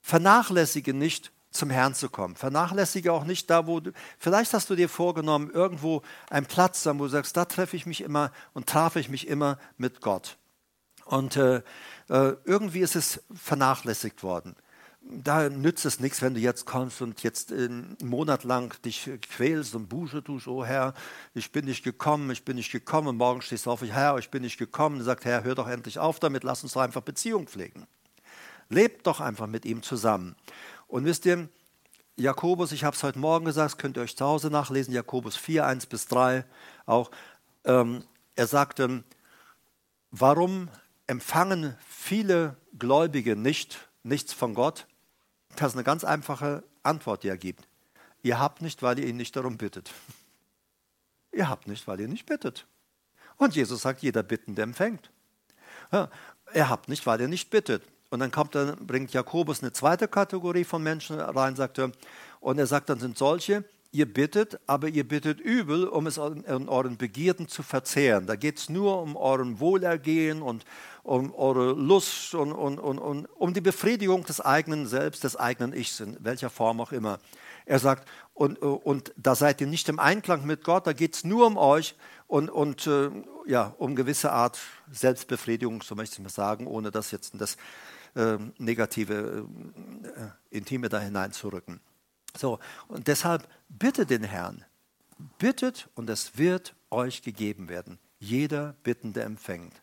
[0.00, 2.36] vernachlässige nicht, zum Herrn zu kommen.
[2.36, 6.92] Vernachlässige auch nicht da, wo du, vielleicht hast du dir vorgenommen, irgendwo einen Platz wo
[7.04, 10.36] du sagst, da treffe ich mich immer und traf ich mich immer mit Gott.
[11.06, 11.62] Und äh,
[12.08, 14.54] äh irgendwie ist es vernachlässigt worden
[15.08, 19.74] da nützt es nichts, wenn du jetzt kommst und jetzt einen Monat lang dich quälst
[19.74, 20.94] und Buße tust, oh Herr,
[21.34, 23.08] ich bin nicht gekommen, ich bin nicht gekommen.
[23.08, 24.98] Und morgen stehst du auf, Herr, ich bin nicht gekommen.
[24.98, 27.86] Und sagt, Herr, hör doch endlich auf damit, lass uns doch einfach Beziehung pflegen.
[28.68, 30.34] Lebt doch einfach mit ihm zusammen.
[30.88, 31.48] Und wisst ihr,
[32.16, 35.66] Jakobus, ich habe es heute Morgen gesagt, könnt ihr euch zu Hause nachlesen, Jakobus 4,
[35.66, 36.44] 1 bis 3
[36.86, 37.10] auch.
[37.64, 38.04] Ähm,
[38.34, 39.04] er sagte,
[40.10, 40.68] warum
[41.06, 44.86] empfangen viele Gläubige nicht nichts von Gott?
[45.56, 47.66] Das ist eine ganz einfache Antwort, die er gibt.
[48.22, 49.92] Ihr habt nicht, weil ihr ihn nicht darum bittet.
[51.32, 52.66] Ihr habt nicht, weil ihr nicht bittet.
[53.36, 55.10] Und Jesus sagt, jeder Bittende empfängt.
[55.92, 56.08] Ja,
[56.52, 57.82] er habt nicht, weil ihr nicht bittet.
[58.08, 61.92] Und dann kommt dann, bringt Jakobus eine zweite Kategorie von Menschen rein, sagt er,
[62.40, 63.64] und er sagt, dann sind solche,
[63.96, 68.26] ihr bittet, aber ihr bittet übel, um es in euren Begierden zu verzehren.
[68.26, 70.64] Da geht es nur um euren Wohlergehen und
[71.02, 75.72] um eure Lust und, und, und, und um die Befriedigung des eigenen Selbst, des eigenen
[75.72, 77.18] Ichs, in welcher Form auch immer.
[77.64, 81.24] Er sagt, und, und da seid ihr nicht im Einklang mit Gott, da geht es
[81.24, 81.94] nur um euch
[82.26, 83.10] und, und äh,
[83.46, 84.58] ja, um gewisse Art
[84.92, 87.56] Selbstbefriedigung, so möchte ich mal sagen, ohne das jetzt in das
[88.14, 89.46] äh, negative,
[90.50, 91.80] äh, Intime da hineinzurücken.
[92.36, 92.58] So,
[92.88, 94.64] und deshalb bitte den Herrn,
[95.38, 97.98] bittet und es wird euch gegeben werden.
[98.18, 99.82] Jeder Bittende empfängt.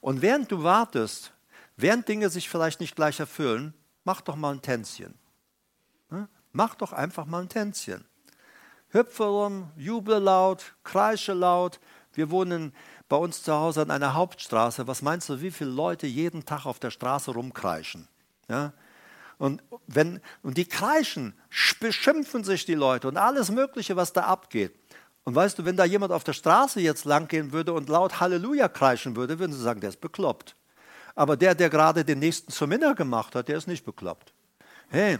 [0.00, 1.32] Und während du wartest,
[1.76, 3.74] während Dinge sich vielleicht nicht gleich erfüllen,
[4.04, 5.14] mach doch mal ein Tänzchen.
[6.52, 8.06] Mach doch einfach mal ein Tänzchen.
[8.88, 11.80] Hüpfe rum, juble laut, kreische laut.
[12.14, 12.72] Wir wohnen
[13.10, 14.86] bei uns zu Hause an einer Hauptstraße.
[14.86, 18.08] Was meinst du, wie viele Leute jeden Tag auf der Straße rumkreischen?
[18.48, 18.72] Ja?
[19.38, 21.34] Und, wenn, und die kreischen,
[21.80, 24.74] beschimpfen sich die Leute und alles Mögliche, was da abgeht.
[25.24, 28.68] Und weißt du, wenn da jemand auf der Straße jetzt langgehen würde und laut Halleluja
[28.68, 30.54] kreischen würde, würden sie sagen, der ist bekloppt.
[31.14, 34.32] Aber der, der gerade den nächsten zum Minna gemacht hat, der ist nicht bekloppt.
[34.88, 35.18] Hey,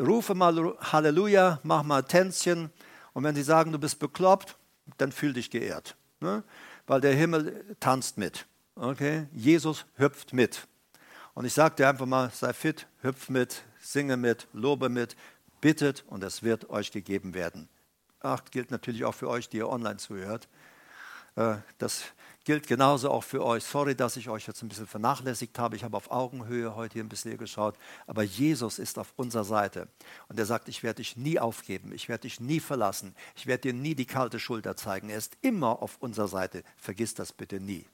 [0.00, 2.70] rufe mal Halleluja, mach mal Tänzchen.
[3.12, 4.56] Und wenn sie sagen, du bist bekloppt,
[4.98, 5.96] dann fühl dich geehrt.
[6.20, 6.42] Ne?
[6.86, 8.46] Weil der Himmel tanzt mit.
[8.74, 9.28] Okay?
[9.32, 10.66] Jesus hüpft mit.
[11.34, 15.16] Und ich sage dir einfach mal, sei fit, hüpf mit, singe mit, lobe mit,
[15.60, 17.68] bittet und es wird euch gegeben werden.
[18.20, 20.48] Ach, gilt natürlich auch für euch, die ihr online zuhört.
[21.36, 22.04] Äh, das
[22.44, 23.64] gilt genauso auch für euch.
[23.64, 25.76] Sorry, dass ich euch jetzt ein bisschen vernachlässigt habe.
[25.76, 27.76] Ich habe auf Augenhöhe heute hier ein bisschen geschaut.
[28.06, 29.88] Aber Jesus ist auf unserer Seite.
[30.28, 31.92] Und er sagt, ich werde dich nie aufgeben.
[31.92, 33.14] Ich werde dich nie verlassen.
[33.34, 35.08] Ich werde dir nie die kalte Schulter zeigen.
[35.08, 36.62] Er ist immer auf unserer Seite.
[36.76, 37.86] Vergiss das bitte nie.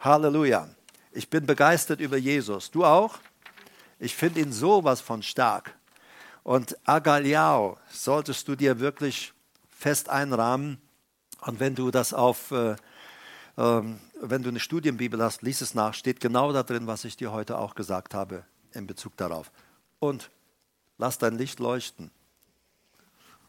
[0.00, 0.68] Halleluja.
[1.16, 2.70] Ich bin begeistert über Jesus.
[2.70, 3.18] Du auch?
[3.98, 5.74] Ich finde ihn sowas von stark.
[6.42, 9.32] Und Agaliao solltest du dir wirklich
[9.70, 10.78] fest einrahmen
[11.40, 13.82] und wenn du das auf, äh, äh,
[14.20, 17.32] wenn du eine Studienbibel hast, lies es nach, steht genau da drin, was ich dir
[17.32, 19.50] heute auch gesagt habe in Bezug darauf.
[20.00, 20.30] Und
[20.98, 22.10] lass dein Licht leuchten,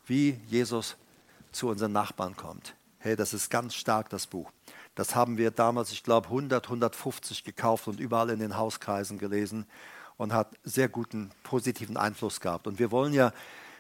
[0.06, 0.96] wie Jesus
[1.52, 2.76] zu unseren Nachbarn kommt.
[3.00, 4.54] Hey, das ist ganz stark, das Buch.
[4.98, 9.66] Das haben wir damals, ich glaube, 100, 150 gekauft und überall in den Hauskreisen gelesen
[10.18, 12.68] und hat sehr guten, positiven Einfluss gehabt.
[12.68, 13.32] Und wir wollen ja,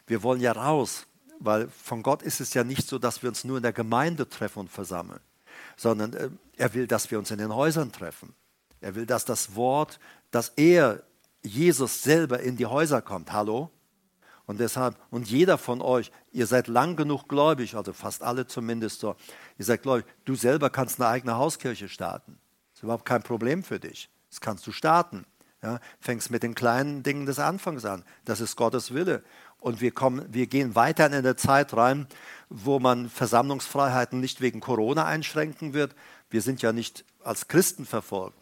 [0.06, 1.08] wir wollen ja raus
[1.40, 4.28] weil von Gott ist es ja nicht so, dass wir uns nur in der Gemeinde
[4.28, 5.20] treffen und versammeln,
[5.76, 8.34] sondern äh, er will, dass wir uns in den Häusern treffen.
[8.82, 10.00] Er will, dass das Wort,
[10.32, 11.04] dass er,
[11.44, 13.32] Jesus selber in die Häuser kommt.
[13.32, 13.70] Hallo?
[14.48, 19.02] Und deshalb, und jeder von euch, ihr seid lang genug gläubig, also fast alle zumindest
[19.02, 19.16] so,
[19.58, 22.40] ihr seid gläubig, du selber kannst eine eigene Hauskirche starten.
[22.72, 24.10] Das ist überhaupt kein Problem für dich.
[24.30, 25.26] Das kannst du starten.
[25.62, 28.04] Ja, fängst mit den kleinen Dingen des Anfangs an.
[28.26, 29.24] Das ist Gottes Wille.
[29.60, 32.08] Und wir, kommen, wir gehen weiter in eine Zeit rein,
[32.48, 35.96] wo man Versammlungsfreiheiten nicht wegen Corona einschränken wird.
[36.30, 38.38] Wir sind ja nicht als Christen verfolgt,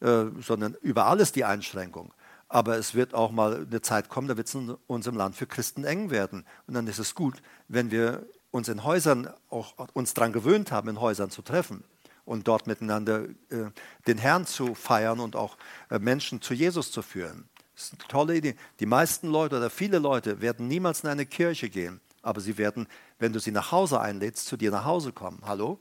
[0.00, 2.12] äh, sondern über alles die Einschränkung.
[2.48, 5.46] Aber es wird auch mal eine Zeit kommen, da wird es in unserem Land für
[5.46, 6.44] Christen eng werden.
[6.66, 10.88] Und dann ist es gut, wenn wir uns in Häusern auch uns daran gewöhnt haben,
[10.88, 11.84] in Häusern zu treffen
[12.24, 13.70] und dort miteinander äh,
[14.06, 15.56] den Herrn zu feiern und auch
[15.90, 17.48] äh, Menschen zu Jesus zu führen.
[17.74, 18.56] Das ist eine tolle Idee.
[18.80, 22.88] Die meisten Leute oder viele Leute werden niemals in eine Kirche gehen, aber sie werden,
[23.18, 25.42] wenn du sie nach Hause einlädst, zu dir nach Hause kommen.
[25.44, 25.78] Hallo?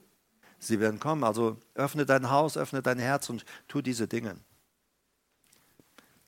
[0.59, 1.23] Sie werden kommen.
[1.23, 4.35] Also öffne dein Haus, öffne dein Herz und tu diese Dinge.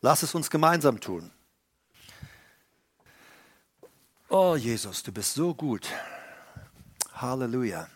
[0.02, 1.32] Lass es uns gemeinsam tun.
[4.30, 5.88] Oh Jesus, du bist so gut.
[7.14, 7.90] Halleluja.